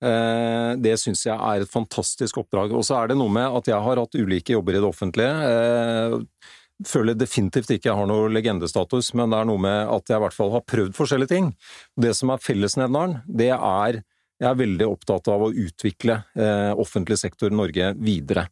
Eh, 0.05 0.73
det 0.83 0.97
syns 1.01 1.25
jeg 1.27 1.37
er 1.37 1.65
et 1.65 1.71
fantastisk 1.71 2.43
oppdrag. 2.43 2.75
Og 2.77 2.85
så 2.87 2.99
er 3.01 3.13
det 3.13 3.19
noe 3.21 3.33
med 3.33 3.59
at 3.61 3.71
jeg 3.71 3.81
har 3.87 4.01
hatt 4.03 4.19
ulike 4.19 4.57
jobber 4.57 4.77
i 4.77 4.83
det 4.83 4.91
offentlige. 4.91 5.35
Eh, 5.51 6.19
føler 6.89 7.17
definitivt 7.17 7.71
ikke 7.71 7.91
jeg 7.91 7.99
har 8.01 8.09
noe 8.11 8.33
legendestatus, 8.33 9.13
men 9.15 9.31
det 9.33 9.41
er 9.41 9.49
noe 9.49 9.63
med 9.63 9.93
at 9.95 10.11
jeg 10.11 10.19
i 10.19 10.25
hvert 10.25 10.37
fall 10.37 10.53
har 10.57 10.67
prøvd 10.67 10.97
forskjellige 10.97 11.33
ting. 11.33 11.53
Det 12.01 12.13
som 12.19 12.35
er 12.35 12.43
fellesnevneren, 12.43 13.21
det 13.29 13.53
er 13.55 14.03
Jeg 14.43 14.49
er 14.51 14.59
veldig 14.59 14.87
opptatt 14.89 15.29
av 15.31 15.45
å 15.47 15.53
utvikle 15.53 16.19
eh, 16.35 16.73
offentlig 16.81 17.21
sektor 17.21 17.53
i 17.53 17.57
Norge 17.57 17.93
videre. 18.03 18.49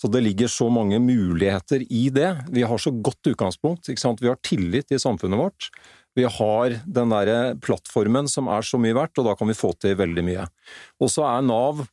Så 0.00 0.08
det 0.08 0.22
ligger 0.24 0.48
så 0.48 0.70
mange 0.72 0.98
muligheter 1.02 1.84
i 1.92 2.06
det. 2.14 2.30
Vi 2.52 2.64
har 2.64 2.80
så 2.80 2.92
godt 2.94 3.28
utgangspunkt. 3.28 3.90
Vi 3.90 4.30
har 4.30 4.40
tillit 4.40 4.92
i 4.92 5.00
samfunnet 5.00 5.40
vårt. 5.40 5.68
Vi 6.16 6.24
har 6.24 6.78
den 6.88 7.12
der 7.12 7.58
plattformen 7.60 8.30
som 8.32 8.48
er 8.48 8.64
så 8.64 8.80
mye 8.80 8.96
verdt, 8.96 9.18
og 9.20 9.28
da 9.28 9.34
kan 9.36 9.50
vi 9.50 9.58
få 9.58 9.74
til 9.76 9.98
veldig 9.98 10.24
mye. 10.24 10.46
Og 11.04 11.12
så 11.12 11.26
er 11.28 11.44
Nav 11.44 11.84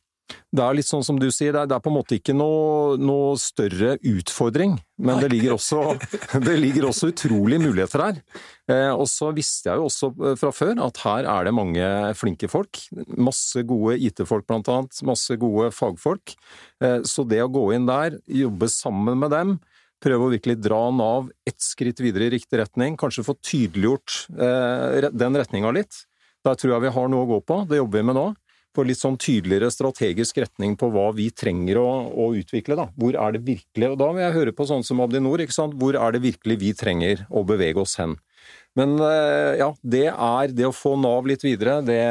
det 0.54 0.62
er 0.62 0.76
litt 0.78 0.88
sånn 0.88 1.04
som 1.04 1.18
du 1.18 1.26
sier, 1.34 1.52
det 1.54 1.74
er, 1.74 1.82
på 1.82 1.90
en 1.90 1.96
måte 1.96 2.16
ikke 2.16 2.34
noe, 2.36 2.94
noe 3.00 3.34
større 3.40 3.96
utfordring, 4.06 4.76
men 5.02 5.20
det 5.20 5.28
ligger, 5.32 5.56
også, 5.56 5.96
det 6.46 6.54
ligger 6.62 6.88
også 6.88 7.10
utrolige 7.10 7.62
muligheter 7.64 8.04
her. 8.04 8.20
Eh, 8.70 8.92
og 8.94 9.08
så 9.10 9.32
visste 9.36 9.70
jeg 9.70 9.80
jo 9.80 9.88
også 9.90 10.12
eh, 10.14 10.36
fra 10.40 10.52
før 10.54 10.80
at 10.86 11.00
her 11.04 11.28
er 11.30 11.48
det 11.48 11.56
mange 11.58 11.88
flinke 12.18 12.48
folk. 12.50 12.80
Masse 13.18 13.64
gode 13.66 13.98
IT-folk 14.06 14.46
blant 14.48 14.70
annet, 14.72 15.02
masse 15.06 15.36
gode 15.42 15.72
fagfolk. 15.74 16.36
Eh, 16.80 17.00
så 17.08 17.26
det 17.28 17.42
å 17.44 17.50
gå 17.52 17.66
inn 17.76 17.90
der, 17.90 18.20
jobbe 18.24 18.70
sammen 18.72 19.20
med 19.20 19.34
dem, 19.34 19.56
prøve 20.04 20.28
å 20.28 20.32
virkelig 20.32 20.60
dra 20.62 20.86
Nav 20.94 21.28
ett 21.48 21.60
skritt 21.64 22.00
videre 22.04 22.28
i 22.28 22.34
riktig 22.36 22.60
retning, 22.60 22.96
kanskje 23.00 23.26
få 23.26 23.36
tydeliggjort 23.42 24.24
eh, 24.38 25.10
den 25.10 25.40
retninga 25.40 25.74
litt, 25.74 26.04
der 26.44 26.56
tror 26.60 26.76
jeg 26.76 26.86
vi 26.86 26.94
har 26.94 27.10
noe 27.10 27.26
å 27.26 27.30
gå 27.34 27.42
på. 27.48 27.62
Det 27.68 27.82
jobber 27.82 28.00
vi 28.00 28.08
med 28.12 28.20
nå 28.20 28.30
på 28.74 28.84
litt 28.86 29.00
sånn 29.00 29.16
tydeligere 29.20 29.70
strategisk 29.72 30.40
retning 30.42 30.74
på 30.78 30.90
hva 30.92 31.08
vi 31.16 31.28
trenger 31.30 31.78
å, 31.80 31.88
å, 32.10 32.30
utvikle. 32.36 32.76
da. 32.78 32.88
Hvor 32.98 33.16
er 33.16 33.36
det 33.36 33.44
virkelig 33.46 33.90
Og 33.92 33.98
da 34.00 34.10
vil 34.12 34.24
jeg 34.24 34.36
høre 34.38 34.54
på 34.56 34.66
sånn 34.68 34.84
som 34.86 35.02
Abdinor, 35.04 35.42
ikke 35.44 35.56
sant. 35.56 35.76
Hvor 35.78 35.96
er 35.98 36.14
det 36.14 36.24
virkelig 36.24 36.58
vi 36.60 36.72
trenger 36.76 37.26
å 37.30 37.44
bevege 37.46 37.82
oss 37.82 37.96
hen? 38.02 38.18
Men 38.78 38.96
eh, 38.98 39.60
ja, 39.60 39.70
det 39.82 40.08
er 40.10 40.54
det 40.54 40.66
å 40.68 40.74
få 40.74 40.96
Nav 41.00 41.28
litt 41.30 41.44
videre, 41.46 41.78
det 41.86 42.02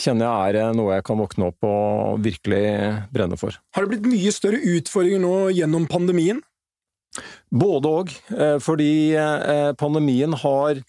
kjenner 0.00 0.26
jeg 0.26 0.54
er 0.54 0.58
eh, 0.60 0.72
noe 0.76 0.98
jeg 0.98 1.06
kan 1.08 1.20
våkne 1.20 1.48
opp 1.48 1.68
og 1.68 2.24
virkelig 2.24 2.64
brenne 3.14 3.38
for. 3.40 3.56
Har 3.76 3.86
det 3.86 3.94
blitt 3.94 4.10
mye 4.10 4.34
større 4.34 4.60
utfordringer 4.60 5.22
nå 5.24 5.36
gjennom 5.56 5.88
pandemien? 5.90 6.42
Både 7.54 7.92
òg, 8.00 8.12
eh, 8.34 8.58
fordi 8.62 8.90
pandemien 9.80 10.34
har 10.44 10.82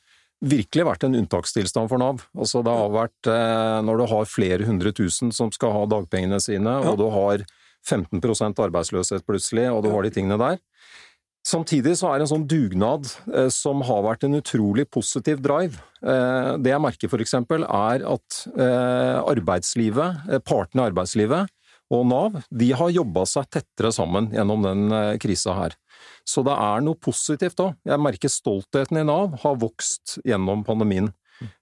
virkelig 0.46 0.86
vært 0.88 1.06
en 1.08 1.18
unntakstilstand 1.20 1.92
for 1.92 2.02
Nav. 2.02 2.24
Altså 2.38 2.62
det 2.66 2.74
har 2.74 2.94
vært 2.94 3.30
eh, 3.32 3.80
Når 3.86 4.02
du 4.02 4.06
har 4.12 4.30
flere 4.30 4.68
hundre 4.68 4.94
tusen 4.96 5.34
som 5.36 5.52
skal 5.54 5.74
ha 5.76 5.86
dagpengene 5.90 6.40
sine, 6.44 6.80
ja. 6.82 6.92
og 6.92 7.00
du 7.02 7.08
har 7.14 7.46
15% 7.86 8.62
arbeidsløshet 8.66 9.26
plutselig, 9.28 9.68
og 9.72 9.84
du 9.86 9.92
har 9.94 10.06
de 10.06 10.14
tingene 10.14 10.40
der. 10.42 10.62
Samtidig 11.46 11.94
så 12.00 12.10
er 12.10 12.18
det 12.18 12.26
en 12.26 12.32
sånn 12.32 12.48
dugnad 12.50 13.12
eh, 13.30 13.52
som 13.54 13.84
har 13.86 14.02
vært 14.08 14.26
en 14.26 14.40
utrolig 14.40 14.88
positiv 14.90 15.44
drive. 15.46 15.78
Eh, 16.02 16.54
det 16.58 16.74
jeg 16.74 16.82
merker 16.82 17.22
eksempel, 17.22 17.68
er 17.70 18.06
at 18.16 18.40
eh, 18.56 19.20
arbeidslivet, 19.22 20.26
eh, 20.32 20.42
partene 20.42 20.82
i 20.82 20.90
arbeidslivet 20.90 21.54
og 21.94 22.06
Nav, 22.10 22.40
de 22.50 22.72
har 22.74 22.94
jobba 22.94 23.26
seg 23.30 23.50
tettere 23.54 23.92
sammen 23.94 24.32
gjennom 24.34 24.64
den 24.66 24.88
eh, 24.90 25.12
krisa 25.22 25.54
her. 25.58 25.76
Så 26.26 26.42
det 26.46 26.56
er 26.58 26.82
noe 26.86 26.98
positivt 26.98 27.62
òg. 27.62 27.76
Jeg 27.86 28.02
merker 28.02 28.32
stoltheten 28.32 29.00
i 29.02 29.06
Nav 29.06 29.38
har 29.44 29.60
vokst 29.62 30.18
gjennom 30.26 30.66
pandemien. 30.66 31.12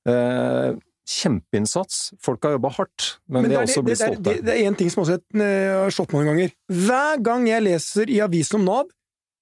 Eh, 0.07 0.73
kjempeinnsats. 1.09 2.13
Folk 2.23 2.45
har 2.47 2.55
jobba 2.55 2.71
hardt, 2.77 3.07
men, 3.27 3.43
men 3.43 3.51
de 3.51 3.57
har 3.59 3.67
også 3.67 3.83
blitt 3.83 3.99
stolte. 3.99 4.23
Det, 4.23 4.37
det, 4.47 4.55
er 4.55 4.69
én 4.69 4.77
ting 4.79 4.91
som 4.93 5.03
også 5.03 5.19
eh, 5.19 5.71
har 5.75 5.93
slått 5.93 6.15
mange 6.15 6.31
ganger. 6.31 6.53
Hver 6.71 7.23
gang 7.25 7.49
jeg 7.49 7.65
leser 7.67 8.13
i 8.13 8.21
avisen 8.23 8.61
om 8.61 8.67
Nav, 8.69 8.93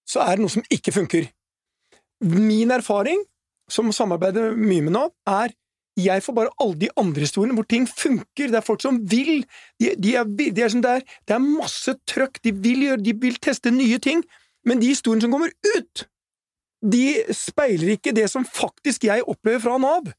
så 0.10 0.24
er 0.26 0.38
det 0.38 0.46
noe 0.46 0.54
som 0.54 0.66
ikke 0.74 0.96
funker. 0.96 1.30
Min 2.26 2.74
erfaring, 2.74 3.22
som 3.72 3.94
samarbeider 3.96 4.58
mye 4.58 4.88
med 4.88 4.98
Nav, 4.98 5.14
er 5.30 5.54
jeg 6.00 6.24
får 6.24 6.36
bare 6.36 6.54
alle 6.64 6.78
de 6.80 6.90
andre 7.00 7.26
historiene 7.26 7.56
hvor 7.58 7.68
ting 7.68 7.88
funker. 7.90 8.52
Det 8.52 8.60
er 8.60 8.66
folk 8.66 8.84
som 8.84 9.02
vil. 9.12 9.44
De, 9.82 9.92
de 10.00 10.16
er, 10.16 10.30
de 10.30 10.46
er 10.48 10.56
det, 10.56 10.64
er, 10.64 11.04
det, 11.04 11.36
er, 11.36 11.44
masse 11.44 11.96
trøkk. 12.08 12.40
De 12.46 12.54
vil 12.56 12.88
gjøre, 12.88 13.04
de 13.04 13.16
vil 13.20 13.36
teste 13.44 13.74
nye 13.76 14.00
ting. 14.00 14.24
Men 14.68 14.80
de 14.80 14.94
historiene 14.94 15.26
som 15.26 15.34
kommer 15.34 15.52
ut, 15.76 16.06
de 16.82 17.06
speiler 17.36 17.96
ikke 17.98 18.16
det 18.16 18.30
som 18.32 18.46
faktisk 18.48 19.06
jeg 19.10 19.26
opplever 19.28 19.62
fra 19.64 19.78
Nav. 19.82 20.12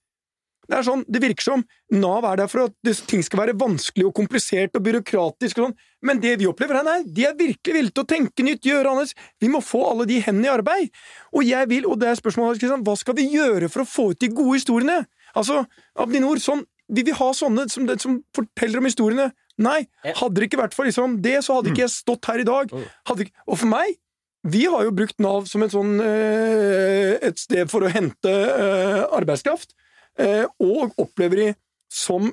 Det 0.68 0.76
er 0.78 0.84
sånn, 0.86 1.02
det 1.10 1.20
virker 1.20 1.44
som 1.44 1.62
Nav 1.92 2.24
er 2.28 2.38
der 2.38 2.50
for 2.50 2.68
at 2.68 3.00
ting 3.10 3.24
skal 3.26 3.42
være 3.42 3.56
vanskelig 3.58 4.06
og 4.06 4.14
komplisert 4.16 4.76
og 4.78 4.84
byråkratisk, 4.86 5.58
og 5.58 5.66
sånn. 5.66 5.74
men 6.06 6.20
det 6.22 6.36
vi 6.40 6.46
opplever 6.46 6.78
her, 6.78 6.86
nei, 6.86 7.02
de 7.02 7.26
er 7.26 7.34
virkelig 7.38 7.74
villige 7.74 7.96
til 7.96 8.04
å 8.04 8.10
tenke 8.12 8.46
nytt, 8.46 8.62
gjøre 8.64 8.92
annerledes. 8.92 9.16
Vi 9.42 9.50
må 9.50 9.60
få 9.60 9.82
alle 9.90 10.06
de 10.08 10.20
hendene 10.22 10.48
i 10.48 10.52
arbeid. 10.54 11.02
Og 11.34 11.44
jeg 11.44 11.68
vil, 11.68 11.88
og 11.90 11.98
det 12.00 12.12
er 12.12 12.20
spørsmålet 12.20 12.62
hva 12.86 12.96
skal 12.98 13.18
vi 13.18 13.26
gjøre 13.34 13.68
for 13.72 13.82
å 13.82 13.90
få 13.90 14.06
ut 14.12 14.22
de 14.22 14.30
gode 14.30 14.60
historiene? 14.60 15.02
Altså, 15.38 15.62
Abdinor, 15.98 16.40
sånn, 16.42 16.64
vi 16.92 17.04
ha 17.16 17.30
sånne 17.34 17.68
som, 17.72 17.88
som 18.00 18.20
forteller 18.36 18.82
om 18.82 18.88
historiene. 18.88 19.30
Nei, 19.62 19.82
hadde 20.04 20.40
det 20.40 20.48
ikke 20.48 20.62
vært 20.62 20.74
for 20.76 20.88
liksom 20.88 21.18
det, 21.24 21.38
så 21.44 21.58
hadde 21.58 21.72
ikke 21.72 21.84
jeg 21.84 21.94
stått 21.94 22.28
her 22.30 22.40
i 22.42 22.48
dag. 22.48 22.72
Hadde, 23.08 23.28
og 23.46 23.60
for 23.60 23.70
meg 23.70 23.98
vi 24.42 24.64
har 24.66 24.82
jo 24.86 24.94
brukt 24.94 25.20
Nav 25.22 25.46
som 25.50 25.62
et, 25.62 25.74
sånn, 25.74 25.98
eh, 26.02 27.14
et 27.22 27.38
sted 27.38 27.70
for 27.70 27.86
å 27.86 27.90
hente 27.92 28.30
eh, 28.30 29.02
arbeidskraft, 29.14 29.76
eh, 30.18 30.44
og 30.58 30.96
opplever 31.00 31.44
de 31.44 31.50
som 31.92 32.30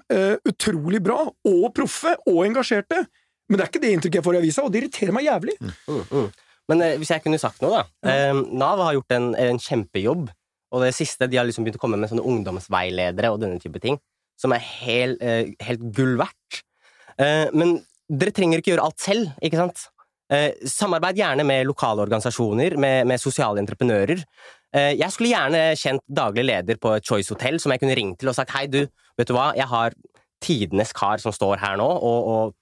utrolig 0.48 1.02
bra 1.04 1.18
og 1.28 1.66
proffe 1.76 2.14
og 2.32 2.46
engasjerte. 2.46 3.02
Men 3.50 3.60
det 3.60 3.66
er 3.66 3.72
ikke 3.74 3.82
det 3.84 3.90
inntrykket 3.92 4.20
jeg 4.22 4.24
får 4.24 4.38
i 4.38 4.40
avisa, 4.40 4.64
og 4.64 4.72
det 4.72 4.80
irriterer 4.80 5.12
meg 5.18 5.26
jævlig. 5.26 5.56
Mm, 5.60 5.74
mm, 5.90 6.06
mm. 6.14 6.30
Men 6.72 6.84
hvis 7.02 7.12
jeg 7.12 7.24
kunne 7.26 7.42
sagt 7.42 7.60
noe, 7.66 7.82
da. 7.82 8.14
Nav 8.40 8.80
har 8.86 8.96
gjort 8.96 9.16
en, 9.18 9.28
en, 9.36 9.60
kjempejobb. 9.60 10.30
Og 10.76 10.84
det 10.86 10.94
siste, 10.98 11.28
de 11.30 11.40
har 11.40 11.48
liksom 11.48 11.66
begynt 11.66 11.80
å 11.80 11.84
komme 11.84 11.98
med 12.00 12.12
sånne 12.12 12.26
ungdomsveiledere 12.30 13.32
og 13.34 13.40
denne 13.42 13.62
type 13.62 13.82
ting, 13.84 13.98
som 14.40 14.54
er 14.56 14.66
helt, 14.84 15.24
helt 15.66 15.88
gull 15.96 16.14
verdt. 16.20 16.60
Men 17.18 17.80
dere 18.10 18.34
trenger 18.34 18.62
ikke 18.62 18.72
gjøre 18.74 18.86
alt 18.86 19.02
selv, 19.02 19.32
ikke 19.44 19.60
sant? 19.60 19.88
Eh, 20.30 20.54
samarbeid 20.70 21.18
gjerne 21.18 21.44
med 21.48 21.66
lokale 21.66 22.04
organisasjoner, 22.06 22.76
med, 22.78 23.08
med 23.10 23.22
sosiale 23.22 23.62
entreprenører. 23.62 24.22
Eh, 24.76 24.94
jeg 24.94 25.10
skulle 25.14 25.32
gjerne 25.32 25.62
kjent 25.80 26.04
daglig 26.06 26.46
leder 26.46 26.78
på 26.82 26.94
Choice 27.02 27.34
Hotel 27.34 27.58
som 27.62 27.74
jeg 27.74 27.82
kunne 27.82 27.98
ringt 27.98 28.20
til 28.22 28.30
og 28.30 28.38
sagt 28.38 28.54
hei, 28.54 28.68
du, 28.70 28.84
vet 29.18 29.30
du 29.30 29.34
hva, 29.34 29.50
jeg 29.58 29.66
har 29.72 29.98
tidenes 30.46 30.94
kar 30.96 31.22
som 31.22 31.34
står 31.34 31.58
her 31.64 31.80
nå, 31.82 31.88
og, 31.90 32.30
og 32.30 32.54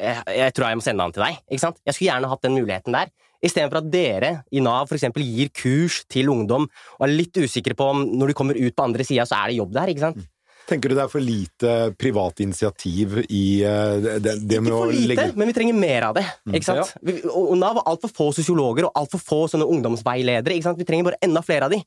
jeg, 0.00 0.24
jeg, 0.38 0.54
tror 0.56 0.70
jeg 0.70 0.80
må 0.80 0.86
sende 0.86 1.04
han 1.04 1.12
til 1.14 1.26
deg. 1.26 1.42
Ikke 1.52 1.64
sant? 1.66 1.82
Jeg 1.84 1.96
skulle 1.96 2.08
gjerne 2.08 2.32
hatt 2.32 2.48
den 2.48 2.56
muligheten 2.56 2.96
der. 2.96 3.12
Istedenfor 3.42 3.80
at 3.82 3.88
dere 3.90 4.34
i 4.54 4.62
Nav 4.62 4.86
for 4.90 4.98
eksempel 4.98 5.24
gir 5.26 5.50
kurs 5.56 6.02
til 6.10 6.30
ungdom 6.30 6.68
og 6.68 7.06
er 7.06 7.14
litt 7.14 7.42
usikre 7.42 7.74
på 7.78 7.88
om 7.94 8.04
når 8.14 8.30
de 8.30 8.36
kommer 8.38 8.58
ut 8.58 8.76
på 8.76 8.86
andre 8.86 9.06
sida, 9.06 9.26
så 9.26 9.40
er 9.40 9.50
det 9.50 9.58
jobb 9.58 9.74
der. 9.74 9.92
ikke 9.92 10.06
sant? 10.06 10.22
Tenker 10.68 10.92
du 10.92 10.94
det 10.94 11.02
er 11.02 11.10
for 11.10 11.24
lite 11.24 11.70
privat 11.98 12.38
initiativ 12.44 13.16
i 13.24 13.42
uh, 13.66 13.98
det, 14.22 14.36
det 14.46 14.60
med 14.62 14.74
å 14.74 14.84
legge 14.86 15.00
Ikke 15.00 15.16
for 15.18 15.32
lite, 15.32 15.40
men 15.40 15.50
vi 15.50 15.56
trenger 15.56 15.78
mer 15.78 16.06
av 16.06 16.14
det. 16.18 16.24
Mm. 16.46 16.54
ikke 16.58 16.68
sant? 16.68 16.92
Ja. 17.02 17.24
Og 17.34 17.56
Nav 17.58 17.80
har 17.80 17.88
altfor 17.92 18.12
få 18.14 18.28
sosiologer 18.36 18.86
og 18.86 19.00
altfor 19.02 19.22
få 19.22 19.40
sånne 19.50 19.66
ungdomsveiledere. 19.74 20.54
ikke 20.54 20.68
sant? 20.70 20.78
Vi 20.78 20.86
trenger 20.88 21.10
bare 21.10 21.20
enda 21.26 21.42
flere 21.44 21.66
av 21.66 21.74
de. 21.74 21.82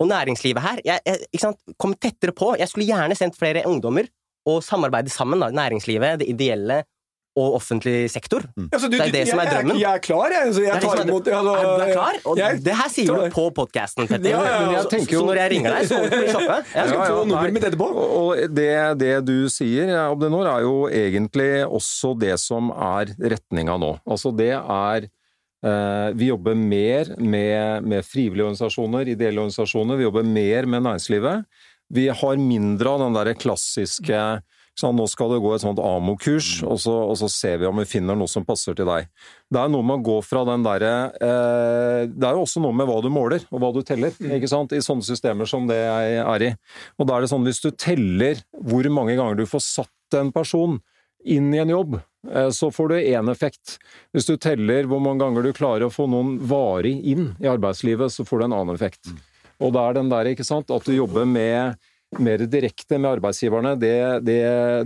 Og 0.00 0.08
næringslivet 0.08 0.64
her 0.64 0.80
jeg, 0.86 1.04
jeg, 1.04 1.28
ikke 1.30 1.44
sant? 1.44 1.60
Kom 1.76 1.96
tettere 2.00 2.32
på. 2.36 2.54
Jeg 2.60 2.70
skulle 2.72 2.88
gjerne 2.88 3.18
sendt 3.18 3.36
flere 3.36 3.66
ungdommer 3.68 4.08
og 4.48 4.64
samarbeide 4.64 5.12
sammen. 5.12 5.44
da, 5.44 5.52
Næringslivet, 5.52 6.22
det 6.22 6.30
ideelle 6.32 6.82
og 7.34 7.56
offentlig 7.58 8.06
sektor. 8.12 8.44
Mm. 8.54 8.68
Altså, 8.68 8.88
du, 8.88 8.94
det 8.94 9.08
er 9.08 9.12
det 9.14 9.22
jeg, 9.24 9.30
som 9.32 9.40
er 9.42 9.48
drømmen. 9.50 9.78
Jeg, 9.80 9.90
er 9.90 10.02
klar, 10.02 10.34
jeg. 10.34 10.52
Så 10.54 10.62
jeg 10.62 10.82
tar 10.84 11.00
imot 11.02 11.30
altså, 11.30 11.54
er, 11.54 11.64
Du 11.64 11.82
er 11.84 11.90
klar? 11.90 12.18
Og 12.30 12.38
jeg, 12.38 12.60
det 12.62 12.76
her 12.78 12.92
sier 12.94 13.10
du 13.10 13.34
på 13.34 13.46
podkasten, 13.56 14.06
Petter. 14.10 14.30
Ja, 14.30 14.42
ja, 14.46 14.60
ja. 14.76 14.84
Så, 14.84 15.00
så, 15.02 15.22
når 15.26 15.40
jeg 15.42 15.52
ringer 15.56 15.74
deg, 15.74 15.88
så 15.90 15.98
må 15.98 16.12
du 16.12 16.28
shoppe. 16.34 16.60
Jeg 16.70 16.92
skal 16.92 17.02
få 17.02 17.26
nummeret 17.26 17.56
mitt 17.56 17.66
etterpå. 17.70 17.90
Og 18.04 18.54
det, 18.54 18.70
det 19.02 19.12
du 19.26 19.34
sier, 19.52 19.90
Abdenor, 20.04 20.46
er 20.52 20.62
jo 20.68 20.76
egentlig 20.92 21.50
også 21.66 22.14
det 22.22 22.38
som 22.42 22.70
er 22.70 23.12
retninga 23.34 23.76
nå. 23.82 23.92
Altså 24.06 24.30
det 24.34 24.52
er 24.54 25.10
eh, 25.10 26.08
vi 26.14 26.30
jobber 26.30 26.58
mer 26.58 27.16
med, 27.18 27.90
med 27.90 28.06
frivillige 28.06 28.46
organisasjoner, 28.46 29.10
ideelle 29.10 29.42
organisasjoner. 29.42 29.98
Vi 29.98 30.06
jobber 30.06 30.34
mer 30.38 30.70
med 30.70 30.86
næringslivet. 30.86 31.62
Vi 31.94 32.08
har 32.14 32.38
mindre 32.40 32.94
av 32.94 33.08
den 33.08 33.18
der 33.18 33.34
klassiske 33.38 34.20
så 34.74 34.90
nå 34.90 35.06
skal 35.06 35.30
du 35.30 35.38
gå 35.42 35.52
et 35.54 35.62
sånt 35.62 35.78
AMO-kurs, 35.78 36.48
og, 36.66 36.80
og, 36.90 37.14
så 37.20 37.28
ser 37.30 37.60
vi 37.62 37.68
om 37.68 37.78
vi 37.78 37.86
finner 37.86 38.18
noe 38.18 38.30
som 38.30 38.46
passer 38.46 38.74
til 38.74 38.88
deg. 38.88 39.06
Det 39.52 39.60
er 39.60 39.70
noe 39.70 39.86
med 39.86 40.00
å 40.00 40.06
gå 40.08 40.16
fra 40.26 40.42
den 40.48 40.64
derre 40.66 40.94
eh, 41.14 42.00
Det 42.10 42.26
er 42.26 42.34
jo 42.34 42.42
også 42.42 42.62
noe 42.64 42.74
med 42.74 42.88
hva 42.90 42.96
du 43.04 43.10
måler, 43.14 43.44
og 43.54 43.62
hva 43.62 43.70
du 43.74 43.84
teller, 43.86 44.14
mm. 44.18 44.32
ikke 44.38 44.50
sant, 44.50 44.74
i 44.74 44.82
sånne 44.82 45.06
systemer 45.06 45.48
som 45.50 45.68
det 45.70 45.78
jeg 45.78 46.18
er 46.24 46.46
i. 46.48 46.50
Og 46.98 47.06
da 47.06 47.16
er 47.16 47.24
det 47.24 47.30
sånn, 47.30 47.46
hvis 47.46 47.62
du 47.62 47.70
teller 47.70 48.42
hvor 48.58 48.90
mange 48.90 49.14
ganger 49.20 49.38
du 49.38 49.46
får 49.46 49.62
satt 49.62 50.18
en 50.18 50.34
person 50.34 50.80
inn 51.24 51.54
i 51.54 51.62
en 51.62 51.70
jobb, 51.70 51.96
eh, 52.32 52.50
så 52.50 52.72
får 52.74 52.90
du 52.90 52.96
én 52.98 53.30
effekt. 53.30 53.78
Hvis 54.12 54.26
du 54.26 54.34
teller 54.36 54.90
hvor 54.90 55.02
mange 55.02 55.22
ganger 55.22 55.46
du 55.46 55.54
klarer 55.56 55.86
å 55.86 55.94
få 55.94 56.08
noen 56.10 56.36
varig 56.50 56.96
inn 57.14 57.30
i 57.38 57.48
arbeidslivet, 57.50 58.12
så 58.12 58.26
får 58.26 58.42
du 58.42 58.48
en 58.48 58.58
annen 58.58 58.74
effekt. 58.74 59.06
Mm. 59.06 59.22
Og 59.62 59.74
det 59.74 59.82
er 59.86 59.98
den 60.00 60.10
der, 60.10 60.34
ikke 60.34 60.46
sant, 60.46 60.72
at 60.74 60.86
du 60.86 60.96
jobber 60.96 61.28
med 61.30 61.78
mer 62.22 62.38
direkte 62.50 62.98
med 63.00 63.10
arbeidsgiverne, 63.18 63.74
det, 63.80 63.94
det, 64.26 64.38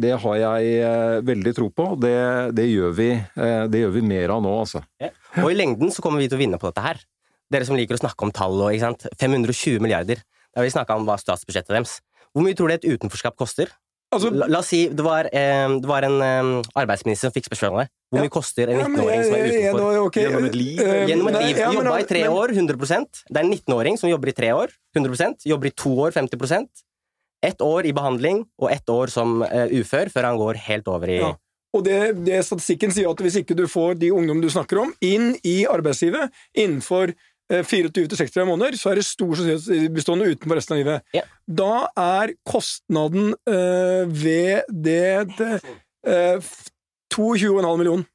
det 0.02 0.12
har 0.22 0.36
jeg 0.40 0.72
eh, 0.84 1.20
veldig 1.26 1.54
tro 1.56 1.68
på. 1.70 1.88
Det, 2.00 2.14
det, 2.56 2.66
gjør 2.70 2.92
vi, 2.96 3.10
eh, 3.18 3.64
det 3.72 3.82
gjør 3.84 3.94
vi 3.98 4.02
mer 4.02 4.34
av 4.36 4.42
nå, 4.44 4.52
altså. 4.62 4.82
Ja. 5.02 5.10
Og 5.44 5.50
i 5.52 5.58
lengden 5.58 5.90
så 5.94 6.02
kommer 6.04 6.22
vi 6.22 6.28
til 6.30 6.38
å 6.38 6.42
vinne 6.44 6.60
på 6.60 6.70
dette 6.70 6.84
her. 6.84 7.02
Dere 7.50 7.64
som 7.64 7.76
liker 7.78 7.96
å 7.96 8.02
snakke 8.02 8.26
om 8.26 8.32
tall 8.36 8.60
og 8.60 8.72
ikke 8.74 8.84
sant? 8.90 9.06
520 9.20 9.80
milliarder. 9.84 10.20
Da 10.52 10.60
har 10.60 10.66
vi 10.68 10.72
snakka 10.74 10.96
om 11.00 11.06
hva 11.08 11.16
statsbudsjettet 11.20 11.72
deres. 11.72 11.98
Hvor 12.36 12.44
mye 12.44 12.56
tror 12.56 12.68
du 12.68 12.74
et 12.76 12.88
utenforskap 12.96 13.36
koster? 13.40 13.70
Altså, 14.08 14.30
La, 14.32 14.46
la 14.48 14.60
oss 14.62 14.70
si 14.72 14.86
det 14.88 15.04
var, 15.04 15.26
eh, 15.36 15.68
det 15.80 15.88
var 15.88 16.04
en 16.06 16.14
eh, 16.24 16.68
arbeidsminister 16.80 17.28
som 17.28 17.34
fikk 17.34 17.50
spørsmålet. 17.50 17.90
Hvor 18.08 18.16
Ja. 18.16 18.24
mye 18.24 18.32
koster 18.32 18.70
en 18.72 18.78
19-åring 18.80 19.24
som 19.26 19.34
er 19.36 19.42
jeg- 19.44 19.64
utenfor? 19.68 19.92
Ja, 19.92 20.00
okay. 20.06 20.22
Gjennom 20.24 20.46
et 20.48 20.54
liv. 20.56 20.80
eh, 20.80 21.06
Gjennom 21.10 21.28
et 21.28 21.40
liv. 21.44 21.58
Jobba 21.76 21.98
i 22.00 22.06
tre 22.08 22.22
år, 22.32 22.54
100% 22.56 23.20
Det 23.28 23.36
er 23.36 23.44
en 23.44 23.50
19-åring 23.52 23.98
som 24.00 24.08
jobber 24.08 24.28
i 24.32 24.32
tre 24.32 24.48
år, 24.56 24.72
100% 24.96 25.44
Jobber 25.44 25.66
i 25.68 25.74
to 25.76 25.92
år, 26.06 26.10
50 26.16 26.68
Ett 27.44 27.60
år 27.62 27.86
i 27.86 27.92
behandling 27.94 28.42
og 28.58 28.72
ett 28.72 28.90
år 28.90 29.12
som 29.12 29.42
eh, 29.46 29.70
ufør, 29.78 30.10
før 30.10 30.26
han 30.30 30.40
går 30.40 30.58
helt 30.68 30.88
over 30.90 31.12
i 31.12 31.20
Ja. 31.20 31.36
Og 31.76 31.82
det, 31.84 32.24
det 32.24 32.38
statistikken 32.46 32.92
sier 32.94 33.10
at 33.10 33.20
hvis 33.20 33.42
ikke 33.42 33.56
du 33.56 33.66
får 33.68 33.98
de 34.00 34.08
ungdom 34.14 34.40
du 34.40 34.48
snakker 34.50 34.80
om, 34.80 34.92
inn 35.04 35.34
i 35.46 35.66
arbeidslivet 35.68 36.32
innenfor 36.56 37.12
eh, 37.12 37.60
24-60 37.60 38.48
måneder, 38.48 38.78
så 38.80 38.92
er 38.92 39.00
det 39.00 39.04
stor 39.06 39.34
sannsynlighet 39.36 39.92
bestående 39.92 40.30
utenfor 40.32 40.58
resten 40.58 40.78
av 40.78 40.80
livet. 40.80 41.04
Ja. 41.16 41.26
Da 41.44 41.74
er 41.92 42.32
kostnaden 42.48 43.34
eh, 43.50 44.08
ved 44.08 44.64
det, 44.72 45.36
det 45.36 45.52
eh, 46.08 46.48
22,5 47.12 47.76
millioner. 47.76 48.08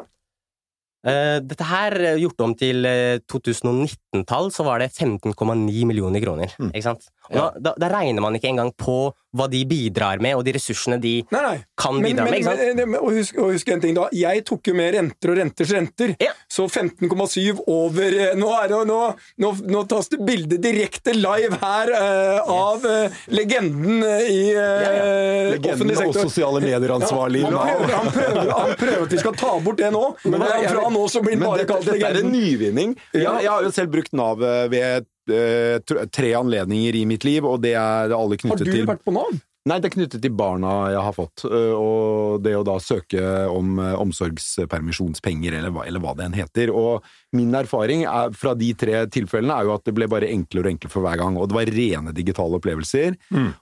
Eh, 1.04 1.38
Dette 1.44 1.66
her, 1.68 1.96
eh, 2.00 2.20
gjort 2.22 2.40
om 2.46 2.54
til 2.56 2.86
eh, 2.88 3.20
2019-tall, 3.28 4.52
så 4.56 4.64
var 4.64 4.80
det 4.80 4.94
15,9 4.94 5.84
millioner 5.90 6.24
kroner. 6.24 6.54
Mm. 6.60 6.72
Ikke 6.72 6.86
sant? 6.86 7.10
Og 7.30 7.36
da, 7.36 7.50
da, 7.60 7.74
da 7.84 7.92
regner 7.92 8.24
man 8.24 8.38
ikke 8.40 8.54
engang 8.54 8.72
på 8.80 9.12
hva 9.34 9.48
de 9.50 9.64
bidrar 9.66 10.22
med, 10.24 10.36
og 10.38 10.44
de 10.46 10.54
ressursene 10.56 11.00
de 11.02 11.14
Nei, 11.34 11.42
nei. 11.42 11.56
kan 11.80 11.96
Men, 11.98 12.06
bidra 12.06 12.26
men, 12.28 12.32
med. 12.32 12.40
ikke 12.40 12.50
sant? 12.52 12.62
men, 12.78 12.92
men, 12.94 13.00
og, 13.02 13.18
husk, 13.18 13.40
og 13.42 13.54
husk 13.56 13.72
en 13.74 13.82
ting 13.84 13.96
da, 13.98 14.08
jeg 14.14 14.44
tok 14.50 14.70
jo 14.70 14.76
med 14.78 14.94
renter 14.98 15.34
og 15.34 15.40
renters 15.42 15.74
renter, 15.74 16.16
Ja. 16.22 16.34
så 16.52 16.68
15,7 16.70 17.64
over 17.68 18.18
eh, 18.28 18.34
Nå, 18.38 18.50
er 18.60 18.70
det, 18.72 18.80
nå, 18.90 19.00
nå, 19.44 19.52
nå 19.74 19.84
tas 19.90 20.10
det 20.14 20.20
bilde 20.26 20.58
direkte 20.62 21.14
live 21.18 21.58
her 21.62 21.92
uh, 21.94 22.52
av 22.54 22.86
uh, 22.86 23.18
legenden 23.34 24.04
i 24.04 24.42
uh, 24.54 24.62
ja, 24.62 24.92
ja. 24.98 25.08
Legenden 25.54 25.74
offentlig 25.74 26.08
og 26.08 26.18
sosiale 26.18 26.62
medier-ansvarlig. 26.64 27.44
Han 27.48 27.58
han, 27.58 28.52
han 28.52 28.76
prøver 28.80 29.06
at 29.08 29.14
vi 29.16 29.22
skal 29.22 29.38
ta 29.40 29.54
bort 29.64 29.82
det 29.82 29.92
nå, 29.94 30.04
men 30.30 30.44
fra 30.44 30.86
nå 30.94 31.04
så 31.12 31.24
blir 31.24 31.38
han 31.38 31.44
Men 31.44 31.50
bare 31.54 31.68
kalt 31.70 31.90
dette 31.90 32.10
er 32.10 32.22
en 32.22 32.32
nyvinning. 32.34 32.96
Ja. 33.14 33.34
Jeg, 33.34 33.48
jeg 33.48 33.52
har 33.54 33.68
jo 33.68 33.74
selv 33.76 33.94
brukt 33.94 34.14
Nav 34.18 34.42
ved 34.42 35.08
tre 35.28 36.34
anledninger 36.36 37.00
i 37.00 37.08
mitt 37.10 37.24
liv, 37.28 37.46
og 37.48 37.62
det 37.64 37.74
er 37.80 38.14
alle 38.16 38.38
knyttet 38.40 38.66
til 38.68 38.82
Har 38.82 38.88
du 38.88 38.94
vært 38.96 39.04
på 39.08 39.16
Nav? 39.16 39.34
Nei, 39.64 39.78
det 39.80 39.88
er 39.88 39.94
knyttet 39.94 40.20
til 40.20 40.34
barna 40.36 40.72
jeg 40.92 41.04
har 41.06 41.14
fått, 41.16 41.46
og 41.48 42.42
det 42.44 42.52
å 42.60 42.66
da 42.68 42.74
søke 42.84 43.22
om 43.48 43.78
omsorgspermisjonspenger, 43.80 45.56
eller 45.62 45.72
hva, 45.72 45.86
eller 45.88 46.04
hva 46.04 46.12
det 46.20 46.26
enn 46.28 46.36
heter. 46.36 46.74
Og 46.76 47.06
min 47.34 47.54
erfaring 47.58 48.04
er, 48.06 48.32
fra 48.38 48.54
de 48.56 48.70
tre 48.78 49.06
tilfellene 49.14 49.56
er 49.60 49.66
jo 49.68 49.74
at 49.74 49.84
det 49.88 49.94
ble 49.98 50.08
bare 50.12 50.30
enklere 50.30 50.68
og 50.70 50.74
enklere 50.76 50.94
for 50.94 51.02
hver 51.06 51.18
gang, 51.18 51.38
og 51.42 51.50
det 51.50 51.58
var 51.58 51.72
rene 51.74 52.14
digitale 52.14 52.60
opplevelser. 52.60 53.18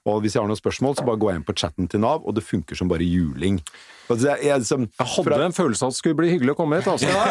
Og 0.05 0.21
hvis 0.21 0.35
jeg 0.35 0.41
har 0.43 0.49
noen 0.51 0.59
spørsmål, 0.59 0.97
så 0.99 1.05
bare 1.07 1.17
går 1.23 1.31
jeg 1.31 1.41
inn 1.41 1.47
på 1.47 1.55
chatten 1.57 1.87
til 1.91 2.03
Nav, 2.03 2.21
og 2.27 2.35
det 2.35 2.43
funker 2.43 2.75
som 2.75 2.91
bare 2.91 3.07
juling. 3.07 3.61
Jeg, 4.11 4.41
jeg, 4.43 4.65
som, 4.67 4.83
Jeg 4.99 5.07
hadde 5.07 5.45
en 5.45 5.53
følelse 5.55 5.85
av 5.85 5.87
at 5.87 5.95
det 5.95 5.99
skulle 6.01 6.17
bli 6.19 6.31
hyggelig 6.33 6.51
å 6.51 6.57
komme 6.59 6.75
hit, 6.81 6.87
altså. 6.91 7.07
Men, 7.07 7.15
det 7.15 7.21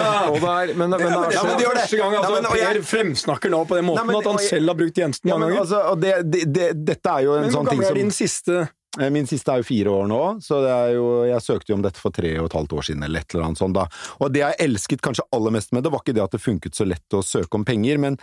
Ja, 0.41 0.65
er 0.65 0.75
men 0.81 0.95
så, 0.97 1.43
det 1.45 1.67
er 1.67 1.75
det. 1.75 1.83
første 1.83 1.99
gang 2.01 2.15
altså, 2.17 2.33
Nei, 2.41 2.41
men- 2.41 2.61
Per 2.81 2.81
fremsnakker 2.89 3.51
Nav 3.53 3.67
på 3.69 3.77
den 3.77 3.85
måten 3.85 4.07
Nei, 4.07 4.15
men- 4.15 4.17
at 4.23 4.31
han 4.31 4.39
selv 4.47 4.73
har 4.73 4.79
brukt 4.81 4.97
tjenesten 4.97 5.29
ja, 5.29 5.37
mange 5.37 5.53
ganger. 5.53 5.61
altså, 5.61 6.01
det, 6.01 6.15
det, 6.33 6.45
det, 6.55 6.69
dette 6.89 7.11
er 7.19 7.27
jo 7.27 7.35
en 7.37 7.43
Men 7.43 7.53
sånn 7.53 7.69
ting 7.69 7.81
gammel 7.83 7.91
som 7.91 7.97
er 7.97 8.01
din 8.01 8.11
siste 8.17 8.69
Min 8.99 9.27
siste 9.31 9.53
er 9.55 9.61
jo 9.61 9.69
fire 9.69 9.91
år 9.95 10.09
nå, 10.11 10.23
så 10.43 10.57
jo, 10.91 11.05
jeg 11.29 11.45
søkte 11.45 11.71
jo 11.71 11.77
om 11.79 11.83
dette 11.85 12.01
for 12.03 12.11
tre 12.15 12.33
og 12.41 12.49
et 12.49 12.57
halvt 12.59 12.73
år 12.75 12.87
siden, 12.89 13.05
eller 13.07 13.23
et 13.23 13.35
eller 13.37 13.47
annet 13.47 13.61
sånt 13.61 13.77
da. 13.77 13.85
Og 14.19 14.33
det 14.35 14.43
jeg 14.43 14.59
elsket 14.67 15.05
kanskje 15.05 15.29
aller 15.37 15.55
mest 15.55 15.71
med 15.77 15.87
det, 15.87 15.93
var 15.95 16.03
ikke 16.03 16.17
det 16.17 16.25
at 16.25 16.35
det 16.35 16.43
funket 16.43 16.75
så 16.75 16.89
lett 16.89 17.15
å 17.15 17.23
søke 17.23 17.61
om 17.61 17.67
penger, 17.69 18.01
men 18.03 18.19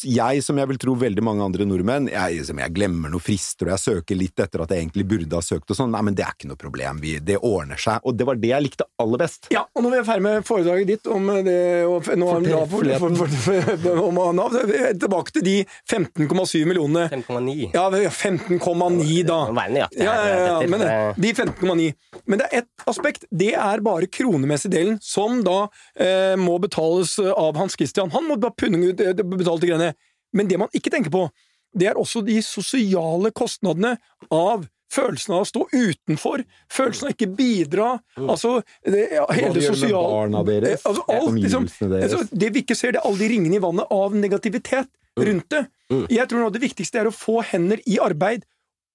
jeg, 0.00 0.42
som 0.44 0.58
jeg 0.58 0.68
vil 0.70 0.80
tro 0.80 0.94
veldig 0.98 1.22
mange 1.24 1.44
andre 1.44 1.66
nordmenn, 1.68 2.08
jeg, 2.12 2.42
som 2.48 2.60
jeg 2.62 2.72
glemmer 2.74 3.12
noen 3.12 3.22
frister, 3.22 3.68
og 3.68 3.74
jeg 3.74 3.82
søker 3.82 4.18
litt 4.18 4.40
etter 4.40 4.64
at 4.64 4.72
jeg 4.72 4.84
egentlig 4.86 5.04
burde 5.10 5.38
ha 5.38 5.44
søkt 5.44 5.70
og 5.70 5.78
sånn, 5.78 5.92
nei, 5.92 6.02
men 6.08 6.16
det 6.16 6.24
er 6.26 6.32
ikke 6.36 6.50
noe 6.50 6.60
problem, 6.60 7.02
vi, 7.02 7.18
det 7.20 7.38
ordner 7.38 7.80
seg. 7.80 8.00
Og 8.08 8.16
det 8.16 8.26
var 8.28 8.40
det 8.40 8.52
jeg 8.52 8.66
likte 8.66 8.86
aller 9.02 9.22
best. 9.22 9.50
Ja, 9.52 9.64
og 9.68 9.84
når 9.84 9.94
vi 9.94 10.00
er 10.00 10.08
ferdig 10.08 10.24
med 10.26 10.46
foredraget 10.48 10.92
ditt 10.92 11.10
om 11.12 11.28
det 11.44 11.58
og 11.88 12.08
nå 12.18 12.30
er 12.32 12.46
Nav 12.46 12.72
for, 12.72 12.88
for, 13.02 13.36
for, 13.44 13.70
for, 13.84 14.00
om 14.06 14.20
Nav, 14.36 14.56
tilbake 14.98 15.36
til 15.36 15.46
de 15.46 15.56
15,7 15.90 16.64
millionene. 16.68 17.06
15,9. 17.12 17.68
Ja, 17.74 17.86
15,9 17.92 19.20
da. 19.28 19.38
Nøyaktig 19.52 20.06
Ja, 20.06 20.16
ja, 20.16 20.40
ja, 20.46 20.70
men 20.72 20.86
de 21.20 21.34
15,9. 21.34 21.90
Men 22.24 22.40
det 22.40 22.48
er 22.48 22.62
ett 22.62 22.88
aspekt. 22.88 23.26
Det 23.30 23.52
er 23.58 23.84
bare 23.84 24.08
kronemessig 24.10 24.72
delen, 24.72 24.98
som 25.04 25.40
da 25.44 25.66
eh, 26.00 26.34
må 26.40 26.56
betales 26.62 27.16
av 27.20 27.58
Hans 27.60 27.76
Christian. 27.78 28.12
Han 28.14 28.26
må 28.28 28.38
bare 28.40 28.56
punne 28.58 28.92
ut 28.92 29.02
eh, 29.02 29.14
betale 29.16 29.62
til 29.62 29.81
greiene. 29.82 29.96
Men 30.32 30.48
det 30.48 30.60
man 30.62 30.70
ikke 30.72 30.92
tenker 30.94 31.12
på, 31.12 31.26
det 31.76 31.90
er 31.90 31.98
også 32.00 32.22
de 32.24 32.38
sosiale 32.44 33.32
kostnadene 33.36 33.96
av 34.32 34.64
følelsen 34.92 35.32
av 35.32 35.42
å 35.44 35.48
stå 35.48 35.62
utenfor, 35.72 36.42
følelsen 36.72 37.08
av 37.08 37.12
ikke 37.14 37.30
bidra, 37.32 37.90
altså 38.20 38.58
det, 38.84 39.06
ja, 39.14 39.26
hele 39.32 39.62
sosiale 39.64 39.72
Hva 39.72 39.78
det 39.80 39.88
gjør 39.88 40.02
med 40.02 40.10
barna 40.12 40.42
deres? 40.48 40.82
Eh, 40.82 40.88
altså, 40.90 41.04
alt, 41.08 41.38
liksom, 41.40 41.68
deres? 41.80 42.12
altså, 42.12 42.38
Det 42.42 42.50
vi 42.52 42.62
ikke 42.64 42.76
ser, 42.76 42.92
det 42.92 43.00
er 43.00 43.08
alle 43.08 43.22
de 43.22 43.28
ringene 43.32 43.56
i 43.56 43.62
vannet 43.64 43.94
av 44.00 44.16
negativitet 44.16 44.90
Mm. 45.12 45.26
rundt 45.28 45.50
det. 45.52 45.66
Jeg 46.08 46.24
tror 46.24 46.38
noe 46.40 46.48
av 46.48 46.54
det 46.54 46.62
viktigste 46.62 46.96
er 47.02 47.08
å 47.10 47.12
få 47.12 47.42
hender 47.44 47.82
i 47.84 47.98
arbeid, 48.00 48.46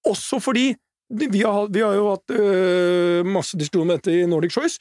også 0.02 0.40
fordi 0.42 0.72
vi 1.14 1.42
har, 1.44 1.68
vi 1.70 1.80
har 1.84 1.94
jo 1.94 2.08
hatt 2.10 2.32
øh, 2.34 3.22
masse 3.22 3.54
diskusjon 3.54 3.84
om 3.86 3.92
dette 3.94 4.10
i 4.10 4.26
Nordic 4.26 4.50
Choice, 4.50 4.80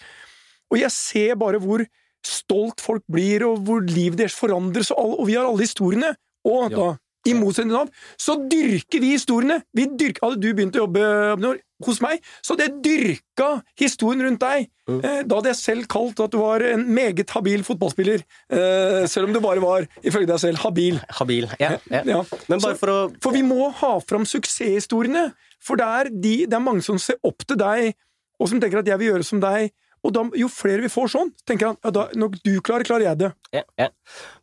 og 0.71 0.79
jeg 0.81 0.89
ser 0.91 1.35
bare 1.37 1.61
hvor 1.61 1.85
stolt 2.25 2.81
folk 2.81 3.03
blir, 3.11 3.45
og 3.47 3.59
hvor 3.67 3.81
livet 3.81 4.17
deres 4.19 4.35
forandres, 4.35 4.91
og, 4.91 4.97
alle, 5.03 5.19
og 5.21 5.27
vi 5.27 5.35
har 5.35 5.45
alle 5.45 5.65
historiene. 5.65 6.15
Og 6.47 6.71
da, 6.71 6.95
i 7.27 7.33
motsetning 7.35 7.73
til 7.73 7.77
Nav, 7.77 7.89
så 8.17 8.37
dyrker 8.47 9.01
vi 9.03 9.09
historiene! 9.17 9.61
Vi 9.75 9.85
dyrker, 9.99 10.21
hadde 10.23 10.39
du 10.39 10.53
begynt 10.55 10.77
å 10.79 10.85
jobbe 10.85 11.57
hos 11.85 11.99
meg, 12.01 12.21
så 12.41 12.55
hadde 12.55 12.67
jeg 12.69 12.77
dyrka 12.85 13.49
historien 13.77 14.23
rundt 14.23 14.39
deg. 14.39 14.69
Eh, 14.87 15.23
Da 15.27 15.35
hadde 15.35 15.51
jeg 15.51 15.59
selv 15.59 15.87
kalt 15.91 16.19
at 16.23 16.31
du 16.31 16.37
var 16.39 16.63
en 16.63 16.85
meget 16.95 17.29
habil 17.35 17.65
fotballspiller. 17.67 18.23
Eh, 18.49 19.03
selv 19.11 19.27
om 19.27 19.33
du 19.35 19.41
bare 19.43 19.59
var, 19.59 19.85
ifølge 20.01 20.27
deg 20.31 20.39
selv, 20.39 20.57
habil. 20.63 21.01
Habil. 21.19 21.49
Ja, 21.59 21.73
ja. 21.91 22.01
Ja. 22.07 22.23
Men 22.47 22.59
bare 22.63 22.75
Så- 22.75 22.79
for 22.79 22.87
å 22.87 23.15
For 23.21 23.31
vi 23.35 23.41
må 23.43 23.71
ha 23.73 23.99
fram 23.99 24.23
suksesshistoriene. 24.25 25.33
For 25.59 25.75
det 25.75 25.85
er, 25.85 26.09
de, 26.09 26.35
det 26.45 26.53
er 26.53 26.63
mange 26.63 26.81
som 26.83 26.97
ser 26.97 27.17
opp 27.23 27.43
til 27.45 27.57
deg, 27.57 27.93
og 28.39 28.47
som 28.49 28.59
tenker 28.61 28.79
at 28.79 28.85
jeg 28.87 28.97
vil 28.99 29.11
gjøre 29.13 29.25
som 29.25 29.39
deg. 29.41 29.71
Og 30.05 30.13
da, 30.13 30.21
jo 30.37 30.47
flere 30.51 30.83
vi 30.85 30.91
får 30.93 31.09
sånn, 31.15 31.31
tenker 31.47 31.71
han 31.71 31.77
ja, 31.83 31.91
da, 31.91 32.03
når 32.15 32.37
du 32.43 32.51
klarer, 32.63 32.85
klarer 32.87 33.07
jeg 33.09 33.19
det. 33.23 33.31
ja, 33.57 33.63
ja. 33.81 33.87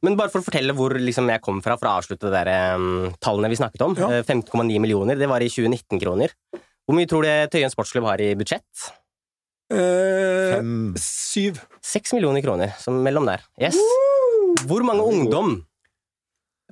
Men 0.04 0.16
bare 0.18 0.32
for 0.32 0.42
å 0.42 0.46
fortelle 0.46 0.74
hvor 0.76 0.92
liksom, 0.98 1.30
jeg 1.30 1.42
kom 1.44 1.60
fra, 1.64 1.76
for 1.80 1.88
å 1.88 1.94
avslutte 2.00 2.26
de 2.26 2.34
der, 2.34 2.50
um, 2.74 3.12
tallene 3.22 3.52
vi 3.52 3.60
snakket 3.60 3.84
om. 3.86 3.94
Ja. 3.98 4.10
Eh, 4.18 4.26
15,9 4.26 4.82
millioner, 4.82 5.16
det 5.20 5.28
var 5.30 5.44
i 5.44 5.48
2019-kroner. 5.52 6.34
Hvor 6.84 6.98
mye 6.98 7.08
tror 7.08 7.24
du 7.24 7.30
Tøyen 7.54 7.72
sportsklubb 7.72 8.10
har 8.10 8.20
i 8.20 8.34
budsjett? 8.36 8.88
Eh, 9.72 10.56
Fem. 10.58 10.92
syv. 11.00 11.62
Seks 11.80 12.12
millioner 12.12 12.44
kroner, 12.44 12.74
som 12.82 12.98
mellom 13.06 13.30
der. 13.30 13.46
Yes. 13.62 13.78
Hvor 14.66 14.84
mange 14.84 15.06
ungdom? 15.06 15.62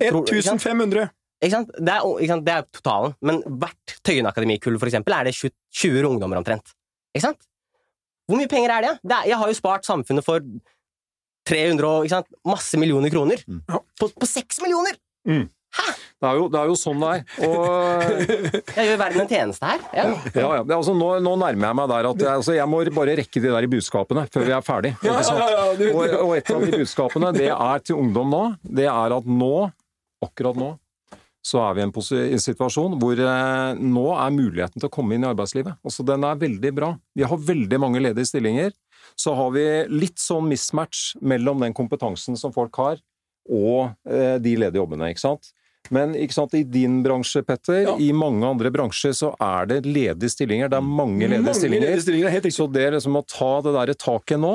Tror- 0.02 0.26
ikke 0.26 0.42
sant? 0.44 0.60
1500. 0.60 1.08
Ikke 1.42 1.54
sant? 1.56 1.72
Det, 1.74 1.90
er, 1.94 2.04
ikke 2.22 2.34
sant? 2.34 2.44
det 2.46 2.52
er 2.54 2.68
totalen, 2.70 3.14
men 3.22 3.40
hvert 3.46 3.96
Tøyen 4.06 4.28
Akademikull 4.30 4.78
for 4.78 4.90
eksempel, 4.90 5.14
er 5.16 5.30
det 5.30 5.34
20, 5.38 5.54
20 5.80 6.10
ungdommer 6.12 6.38
omtrent. 6.38 6.74
Ikke 7.16 7.24
sant? 7.30 7.48
Hvor 8.32 8.40
mye 8.40 8.48
penger 8.48 8.72
er 8.78 8.86
det? 8.88 8.92
det 9.04 9.16
er, 9.18 9.26
jeg 9.34 9.38
har 9.42 9.50
jo 9.52 9.56
spart 9.60 9.84
samfunnet 9.84 10.24
for 10.24 10.40
300 11.48 11.88
og 11.88 12.06
ikke 12.06 12.16
sant? 12.20 12.30
masse 12.48 12.78
millioner 12.80 13.12
kroner. 13.12 13.42
Mm. 13.44 13.60
På, 14.00 14.08
på 14.08 14.28
6 14.30 14.62
millioner! 14.64 14.96
det, 15.22 16.26
er 16.28 16.36
jo, 16.36 16.46
det 16.52 16.58
er 16.60 16.68
jo 16.70 16.76
sånn 16.78 17.00
det 17.02 17.10
er. 17.12 17.22
Og 17.46 18.22
Jeg 18.76 18.88
gjør 18.88 18.98
verden 19.00 19.22
en 19.24 19.30
tjeneste 19.30 19.68
her. 19.70 19.84
Ja. 19.96 20.04
Ja, 20.34 20.48
ja. 20.58 20.62
Det 20.64 20.74
er 20.74 20.78
Altså, 20.78 20.94
nå, 20.96 21.10
nå 21.24 21.34
nærmer 21.40 21.68
jeg 21.70 21.78
meg 21.80 21.92
der 21.92 22.08
at 22.10 22.24
jeg, 22.24 22.30
altså, 22.32 22.56
jeg 22.56 22.68
må 22.72 22.82
bare 22.96 23.16
rekke 23.22 23.42
de 23.42 23.52
der 23.52 23.66
i 23.68 23.70
budskapene 23.72 24.26
før 24.32 24.48
vi 24.48 24.54
er 24.56 24.66
ferdig. 24.66 24.94
Ja, 25.06 25.18
ja, 25.20 25.48
ja, 25.54 25.64
du- 25.78 25.88
Og, 25.92 26.16
og 26.26 26.34
et 26.38 26.50
av 26.54 26.66
de 26.66 26.72
budskapene 26.82 27.32
det 27.38 27.50
er 27.54 27.84
til 27.86 28.00
ungdom 28.02 28.32
nå, 28.34 28.42
det 28.80 28.88
er 28.90 29.16
at 29.18 29.28
nå, 29.42 29.54
akkurat 30.22 30.58
nå, 30.60 30.72
så 31.42 31.58
er 31.66 31.74
vi 31.74 31.82
i 31.82 32.32
en 32.36 32.42
situasjon 32.42 32.98
hvor 33.02 33.18
eh, 33.18 33.74
nå 33.82 34.04
er 34.14 34.34
muligheten 34.34 34.78
til 34.78 34.86
å 34.88 34.92
komme 34.94 35.16
inn 35.16 35.24
i 35.26 35.30
arbeidslivet. 35.32 35.74
Altså, 35.82 36.04
den 36.06 36.22
er 36.28 36.38
veldig 36.38 36.70
bra. 36.76 36.92
Vi 37.18 37.24
har 37.26 37.36
veldig 37.50 37.80
mange 37.82 38.00
ledige 38.04 38.28
stillinger. 38.30 38.70
Så 39.18 39.34
har 39.36 39.50
vi 39.52 39.64
litt 39.92 40.22
sånn 40.22 40.46
mismatch 40.48 41.16
mellom 41.20 41.60
den 41.60 41.74
kompetansen 41.76 42.38
som 42.38 42.54
folk 42.54 42.78
har, 42.80 43.02
og 43.50 43.90
eh, 44.08 44.38
de 44.40 44.54
ledige 44.56 44.78
jobbene, 44.80 45.10
ikke 45.12 45.24
sant? 45.26 45.50
Men 45.92 46.14
ikke 46.14 46.32
sant, 46.36 46.54
i 46.54 46.62
din 46.62 47.00
bransje, 47.02 47.42
Petter, 47.44 47.82
Ja. 47.88 47.96
i 47.98 48.12
mange 48.14 48.46
andre 48.46 48.70
bransjer 48.72 49.12
så 49.18 49.32
er 49.42 49.66
det 49.66 49.80
ledige 49.84 50.30
stillinger. 50.30 50.70
Det 50.70 50.78
er 50.78 50.86
mange 50.86 51.26
ledige 51.26 51.42
Mange 51.42 51.58
stillinger. 51.58 51.88
ledige 51.90 52.04
stillinger, 52.06 52.30
helt. 52.30 52.46
Så 52.54 52.68
det 52.72 52.86
liksom 52.94 53.18
å 53.18 53.24
ta 53.26 53.50
det 53.66 53.74
der 53.74 53.92
taket 53.98 54.38
nå, 54.40 54.54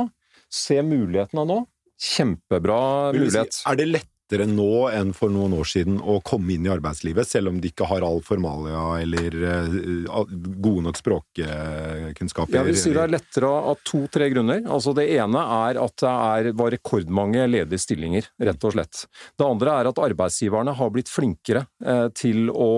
se 0.50 0.80
mulighetene 0.82 1.44
nå, 1.46 1.60
kjempebra 2.00 2.80
mulighet. 3.14 3.54
si, 3.54 3.64
er 3.70 3.76
det 3.76 3.88
lettere 3.92 4.17
lettere 4.28 4.48
nå 4.50 4.90
enn 4.92 5.14
for 5.16 5.32
noen 5.32 5.54
år 5.56 5.68
siden 5.68 6.02
å 6.02 6.20
komme 6.26 6.54
inn 6.54 6.66
i 6.66 6.72
arbeidslivet, 6.72 7.28
selv 7.28 7.50
om 7.50 7.62
de 7.62 7.70
ikke 7.72 7.88
har 7.88 8.04
all 8.04 8.20
formalia 8.22 9.00
eller 9.02 9.38
uh, 9.40 10.26
gode 10.28 10.84
nok 10.84 11.00
språkkunnskaper? 11.00 12.58
Jeg 12.58 12.68
vil 12.68 12.78
si 12.78 12.92
det 12.92 13.06
er 13.06 13.14
lettere 13.14 13.48
av 13.48 13.80
to-tre 13.88 14.28
grunner. 14.34 14.66
Altså 14.68 14.94
Det 14.98 15.08
ene 15.16 15.44
er 15.70 15.80
at 15.80 15.96
det 16.04 16.12
er, 16.12 16.52
var 16.60 16.74
rekordmange 16.76 17.48
ledige 17.48 17.80
stillinger, 17.80 18.28
rett 18.44 18.68
og 18.68 18.76
slett. 18.76 19.06
Det 19.38 19.48
andre 19.48 19.80
er 19.80 19.92
at 19.92 20.04
arbeidsgiverne 20.10 20.76
har 20.76 20.92
blitt 20.92 21.12
flinkere 21.12 21.64
eh, 21.86 22.08
til 22.18 22.52
å, 22.52 22.70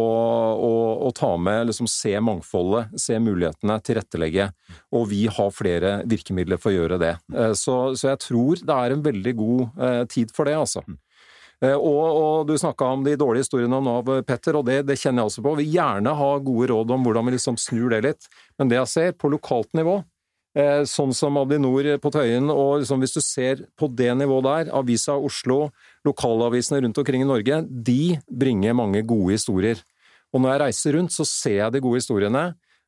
å, 0.54 0.74
å, 1.08 1.12
ta 1.18 1.34
med, 1.38 1.66
liksom 1.72 1.90
se 1.90 2.14
mangfoldet, 2.22 2.94
se 3.00 3.18
mulighetene, 3.18 3.80
tilrettelegge. 3.82 4.52
Og 4.94 5.10
vi 5.10 5.26
har 5.32 5.54
flere 5.56 6.00
virkemidler 6.10 6.62
for 6.62 6.74
å 6.74 6.78
gjøre 6.78 7.02
det. 7.02 7.14
Eh, 7.34 7.54
så, 7.58 7.82
så, 7.96 8.14
jeg 8.14 8.26
tror 8.30 8.62
det 8.62 8.82
er 8.86 8.96
en 8.96 9.06
veldig 9.06 9.38
god 9.40 9.86
eh, 9.90 10.04
tid 10.14 10.36
for 10.36 10.50
det, 10.50 10.60
altså. 10.60 10.86
Eh, 11.60 11.76
og, 11.76 12.06
og, 12.08 12.48
du 12.48 12.56
snakka 12.60 12.94
om 12.96 13.04
de 13.04 13.18
dårlige 13.20 13.44
historiene 13.44 13.76
om 13.76 13.88
Nav, 13.88 14.14
Petter, 14.28 14.56
og 14.56 14.64
det, 14.70 14.82
det, 14.88 14.96
kjenner 15.00 15.26
jeg 15.26 15.32
også 15.34 15.44
på. 15.44 15.58
Vi 15.60 15.68
gjerne 15.74 16.16
ha 16.16 16.30
gode 16.44 16.70
råd 16.72 16.94
om 16.96 17.04
hvordan 17.04 17.28
vi 17.28 17.36
liksom 17.36 17.60
snur 17.60 17.92
det 17.92 18.00
litt, 18.06 18.30
men 18.60 18.72
det 18.72 18.80
jeg 18.80 18.92
ser 18.94 19.18
på 19.20 19.32
lokalt 19.34 19.76
nivå, 19.76 19.98
eh, 20.56 20.86
sånn 20.88 21.12
som 21.16 21.40
Avinor 21.42 21.92
på 22.00 22.14
Tøyen, 22.16 22.48
og 22.54 22.80
liksom 22.84 23.04
hvis 23.04 23.18
du 23.18 23.22
ser 23.26 23.66
på 23.80 23.92
det 23.92 24.14
nivået 24.22 24.48
der, 24.48 24.74
Avisa 24.80 25.18
Oslo, 25.20 25.66
lokalavisene 26.08 26.80
rundt 26.86 27.04
omkring 27.04 27.26
i 27.26 27.30
Norge, 27.30 27.62
de 27.68 28.16
bringer 28.32 28.78
mange 28.80 29.04
gode 29.08 29.36
historier. 29.36 29.84
Og 30.32 30.44
når 30.44 30.54
jeg 30.54 30.64
reiser 30.64 30.96
rundt, 30.96 31.12
så 31.12 31.28
ser 31.28 31.58
jeg 31.58 31.76
de 31.76 31.84
gode 31.84 32.00
historiene. 32.00 32.44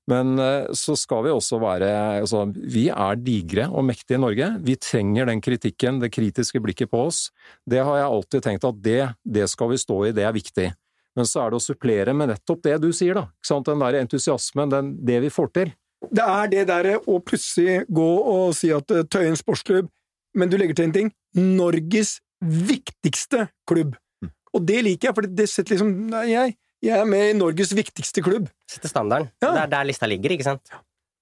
Men 0.10 0.40
eh, 0.42 0.72
så 0.78 0.96
skal 0.98 1.26
vi 1.28 1.34
også 1.34 1.60
være 1.62 1.90
altså, 2.22 2.48
Vi 2.56 2.88
er 2.90 3.20
digre 3.22 3.68
og 3.70 3.86
mektige 3.86 4.18
i 4.18 4.22
Norge. 4.24 4.48
Vi 4.66 4.76
trenger 4.82 5.30
den 5.30 5.42
kritikken, 5.44 6.00
det 6.02 6.12
kritiske 6.16 6.62
blikket 6.64 6.92
på 6.92 7.06
oss. 7.10 7.28
Det 7.70 7.84
har 7.84 8.00
jeg 8.00 8.10
alltid 8.10 8.48
tenkt 8.48 8.66
at 8.68 8.82
det, 8.82 9.02
det 9.24 9.48
skal 9.52 9.72
vi 9.74 9.82
stå 9.82 10.00
i, 10.10 10.16
det 10.16 10.26
er 10.26 10.36
viktig. 10.36 10.72
Men 11.18 11.28
så 11.28 11.44
er 11.44 11.52
det 11.52 11.60
å 11.60 11.64
supplere 11.64 12.16
med 12.16 12.32
nettopp 12.32 12.64
det 12.66 12.78
du 12.82 12.90
sier, 12.96 13.20
da. 13.20 13.28
Den 13.68 13.84
der 13.84 14.00
entusiasmen, 14.00 14.72
den, 14.72 14.94
det 15.06 15.20
vi 15.26 15.32
får 15.34 15.52
til. 15.58 15.74
Det 16.10 16.24
er 16.26 16.52
det 16.52 16.66
derre 16.70 16.98
å 17.06 17.20
plutselig 17.22 17.84
gå 17.92 18.10
og 18.32 18.56
si 18.58 18.72
at 18.74 18.90
eh, 18.96 19.06
Tøyen 19.06 19.38
sportsklubb, 19.38 19.92
men 20.34 20.50
du 20.50 20.58
legger 20.58 20.80
til 20.80 20.90
en 20.90 20.96
ting 20.96 21.12
Norges 21.38 22.18
viktigste 22.42 23.46
klubb. 23.70 23.94
Mm. 24.24 24.32
Og 24.56 24.66
det 24.66 24.80
liker 24.88 25.10
jeg, 25.10 25.18
for 25.18 25.30
det 25.40 25.48
setter 25.52 25.76
liksom 25.76 26.16
jeg, 26.32 26.56
jeg 26.82 26.98
er 26.98 27.10
med 27.10 27.30
i 27.30 27.38
Norges 27.38 27.74
viktigste 27.78 28.24
klubb. 28.26 28.48
Sette 28.70 28.90
standarden. 28.90 29.30
Ja. 29.44 29.52
Det 29.54 29.66
er 29.66 29.74
der 29.76 29.90
lista 29.90 30.10
ligger, 30.10 30.34
ikke 30.36 30.48
sant? 30.48 30.74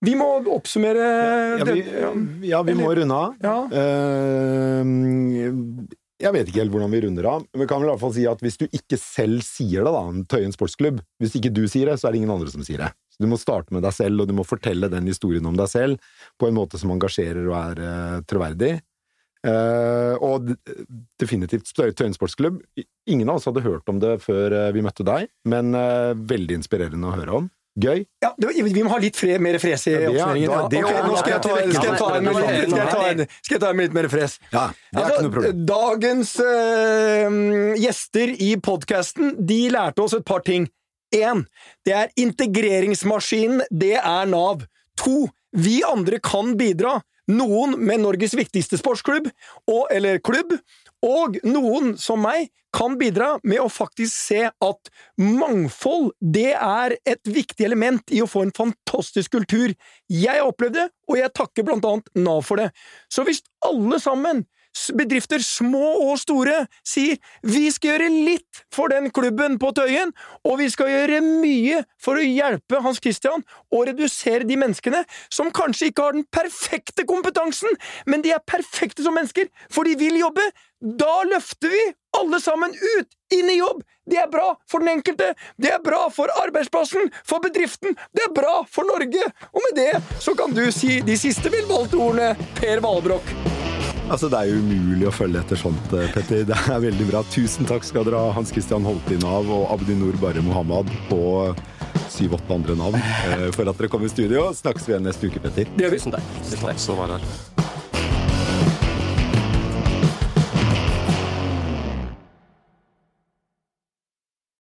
Vi 0.05 0.13
må 0.15 0.27
oppsummere 0.55 1.07
Ja, 1.59 1.65
vi, 1.67 1.81
ja, 2.47 2.61
vi 2.63 2.75
må 2.77 2.91
runde 2.95 3.15
av. 3.15 3.33
Ja. 3.43 3.57
Uh, 3.67 4.83
jeg 6.19 6.35
vet 6.35 6.49
ikke 6.51 6.59
helt 6.59 6.73
hvordan 6.73 6.91
vi 6.91 6.99
runder 7.05 7.27
av, 7.31 7.43
men 7.47 7.61
vi 7.63 7.67
kan 7.67 7.79
vel 7.79 7.87
i 7.87 7.91
hvert 7.93 8.01
fall 8.01 8.15
si 8.15 8.25
at 8.27 8.41
hvis 8.43 8.57
du 8.59 8.65
ikke 8.67 8.97
selv 8.99 9.43
sier 9.47 9.87
det, 9.87 9.91
da, 9.95 10.01
Tøyen 10.31 10.51
sportsklubb 10.55 10.99
Hvis 11.23 11.37
ikke 11.39 11.51
du 11.55 11.61
sier 11.71 11.87
det, 11.87 11.95
så 11.99 12.09
er 12.09 12.15
det 12.15 12.19
ingen 12.19 12.33
andre 12.33 12.51
som 12.51 12.63
sier 12.67 12.83
det. 12.83 12.89
Så 13.11 13.23
Du 13.23 13.29
må 13.31 13.39
starte 13.39 13.75
med 13.75 13.85
deg 13.87 13.95
selv, 13.95 14.23
og 14.23 14.27
du 14.27 14.35
må 14.35 14.47
fortelle 14.47 14.91
den 14.91 15.07
historien 15.07 15.47
om 15.47 15.55
deg 15.59 15.71
selv 15.71 16.11
på 16.39 16.49
en 16.49 16.57
måte 16.59 16.79
som 16.79 16.91
engasjerer 16.95 17.47
og 17.47 17.55
er 17.59 17.83
uh, 17.83 18.19
troverdig. 18.27 18.73
Uh, 19.39 20.19
og 20.19 20.49
definitivt 21.19 21.69
Tøyensportsklubb. 21.71 22.59
Ingen 23.07 23.29
av 23.31 23.39
oss 23.39 23.47
hadde 23.47 23.63
hørt 23.63 23.87
om 23.87 24.01
det 24.01 24.17
før 24.25 24.51
uh, 24.51 24.65
vi 24.75 24.83
møtte 24.83 25.05
deg, 25.07 25.29
men 25.47 25.71
uh, 25.77 26.11
veldig 26.11 26.57
inspirerende 26.59 27.07
å 27.07 27.15
høre 27.15 27.37
om. 27.37 27.47
Gøy. 27.79 28.01
Ja, 28.19 28.33
Vi 28.35 28.81
må 28.83 28.89
ha 28.91 28.97
litt 28.99 29.15
fre, 29.15 29.37
mer 29.39 29.55
fres 29.61 29.85
i 29.87 29.93
oppsummeringen. 29.95 30.49
Ja, 30.49 30.65
okay, 30.67 31.03
nå 31.05 31.19
skal 31.21 31.31
jeg 31.37 31.43
ta, 31.45 31.53
skal 31.77 31.87
jeg 31.87 31.99
ta 32.01 32.09
en, 32.17 33.21
skal 33.29 33.55
jeg 33.55 33.61
ta 33.63 33.69
en 33.69 33.79
litt 33.79 33.95
mer 33.95 34.09
fres. 34.11 34.35
Ja, 34.51 34.65
det 34.73 34.97
er 34.97 35.05
altså, 35.05 35.13
ikke 35.13 35.23
noe 35.23 35.35
problem. 35.37 35.61
Dagens 35.69 36.33
gjester 37.85 38.33
i 38.35 38.49
podkasten 38.65 39.37
de 39.39 39.61
lærte 39.71 40.03
oss 40.03 40.17
et 40.17 40.27
par 40.27 40.43
ting. 40.43 40.67
Én, 41.15 41.45
det 41.87 41.95
er 41.95 42.11
integreringsmaskinen. 42.19 43.63
Det 43.71 43.95
er 44.01 44.27
Nav. 44.33 44.67
To, 45.05 45.29
vi 45.55 45.79
andre 45.87 46.19
kan 46.19 46.57
bidra 46.59 46.97
noen 47.29 47.77
med 47.79 48.03
Norges 48.03 48.35
viktigste 48.37 48.79
sportsklubb, 48.79 49.29
og, 49.69 49.83
eller 49.93 50.21
klubb, 50.23 50.55
og 51.05 51.37
noen 51.47 51.93
som 52.01 52.21
meg 52.25 52.49
kan 52.75 52.97
bidra 52.99 53.31
med 53.47 53.61
å 53.63 53.69
faktisk 53.71 54.13
se 54.13 54.43
at 54.51 54.91
mangfold, 55.17 56.11
det 56.19 56.51
er 56.53 56.97
et 57.07 57.29
viktig 57.29 57.65
element 57.65 58.13
i 58.13 58.21
å 58.21 58.29
få 58.29 58.43
en 58.45 58.53
fantastisk 58.55 59.33
kultur. 59.39 59.73
Jeg 60.11 60.45
opplevde 60.45 60.83
det, 60.83 60.87
og 61.09 61.17
jeg 61.17 61.33
takker 61.37 61.65
blant 61.65 61.87
annet 61.89 62.11
Nav 62.19 62.43
for 62.45 62.61
det. 62.61 62.69
Så 63.09 63.25
hvis 63.25 63.41
alle 63.65 63.97
sammen 64.03 64.45
bedrifter, 64.95 65.41
små 65.43 65.95
og 66.05 66.17
store, 66.21 66.63
sier 66.87 67.17
vi 67.45 67.67
skal 67.73 67.95
gjøre 67.95 68.09
litt 68.13 68.63
for 68.73 68.91
den 68.93 69.09
klubben 69.13 69.57
på 69.61 69.71
Tøyen, 69.75 70.13
og 70.45 70.59
vi 70.61 70.69
skal 70.71 70.91
gjøre 70.91 71.21
mye 71.25 71.83
for 72.01 72.19
å 72.19 72.25
hjelpe 72.25 72.81
Hans 72.83 73.01
Christian 73.03 73.43
og 73.73 73.85
redusere 73.89 74.47
de 74.47 74.57
menneskene 74.59 75.03
som 75.33 75.51
kanskje 75.55 75.91
ikke 75.91 76.07
har 76.07 76.17
den 76.17 76.27
perfekte 76.31 77.05
kompetansen, 77.09 77.69
men 78.05 78.25
de 78.25 78.33
er 78.35 78.45
perfekte 78.45 79.05
som 79.05 79.17
mennesker, 79.17 79.49
for 79.71 79.87
de 79.87 79.97
vil 79.99 80.19
jobbe. 80.21 80.45
Da 80.79 81.23
løfter 81.27 81.73
vi 81.73 81.81
alle 82.15 82.39
sammen 82.39 82.71
ut, 82.71 83.09
inn 83.35 83.49
i 83.51 83.59
jobb! 83.59 83.81
Det 84.09 84.17
er 84.17 84.29
bra 84.31 84.55
for 84.69 84.81
den 84.81 84.95
enkelte, 84.95 85.33
det 85.61 85.73
er 85.75 85.83
bra 85.85 86.07
for 86.13 86.31
arbeidsplassen, 86.41 87.11
for 87.27 87.43
bedriften, 87.43 87.93
det 88.15 88.25
er 88.25 88.33
bra 88.33 88.63
for 88.71 88.87
Norge! 88.89 89.27
Og 89.51 89.61
med 89.67 89.77
det 89.83 90.21
så 90.23 90.33
kan 90.39 90.55
du 90.55 90.65
si 90.73 91.01
de 91.05 91.19
siste 91.19 91.51
velvalgte 91.53 91.99
ordene, 91.99 92.51
Per 92.57 92.81
Valbrokk. 92.85 93.68
Altså, 94.09 94.29
Det 94.29 94.39
er 94.39 94.49
jo 94.49 94.61
umulig 94.63 95.07
å 95.07 95.13
følge 95.13 95.41
etter 95.43 95.59
sånt, 95.59 95.93
eh, 95.93 96.09
Petter. 96.13 96.43
Det 96.49 96.57
er 96.57 96.81
veldig 96.81 97.07
bra. 97.11 97.21
Tusen 97.29 97.67
takk 97.69 97.85
skal 97.85 98.07
dere 98.07 98.17
ha, 98.17 98.31
Hans 98.33 98.51
Christian 98.53 98.85
Holtin 98.87 99.23
av 99.27 99.49
og 99.53 99.69
Abdinor 99.75 100.17
Bare 100.21 100.41
Mohammed 100.45 100.89
på 101.11 101.21
syv-åtte 102.09 102.55
andre 102.57 102.75
navn 102.79 102.97
eh, 102.99 103.47
for 103.55 103.69
at 103.69 103.77
dere 103.77 103.91
kom 103.91 104.05
i 104.05 104.11
studio. 104.11 104.49
Snakkes 104.57 104.89
vi 104.89 104.95
igjen 104.95 105.05
neste 105.05 105.29
uke, 105.29 105.43
Petter. 105.45 105.69
Det 105.75 105.85
gjør 105.85 105.95
vi. 105.95 106.01
Tusen 106.01 106.17
takk. 106.17 106.35
Tusen 106.41 106.65
takk. 106.65 106.85
Så 106.89 106.97
var 106.97 107.17
her. 107.19 107.68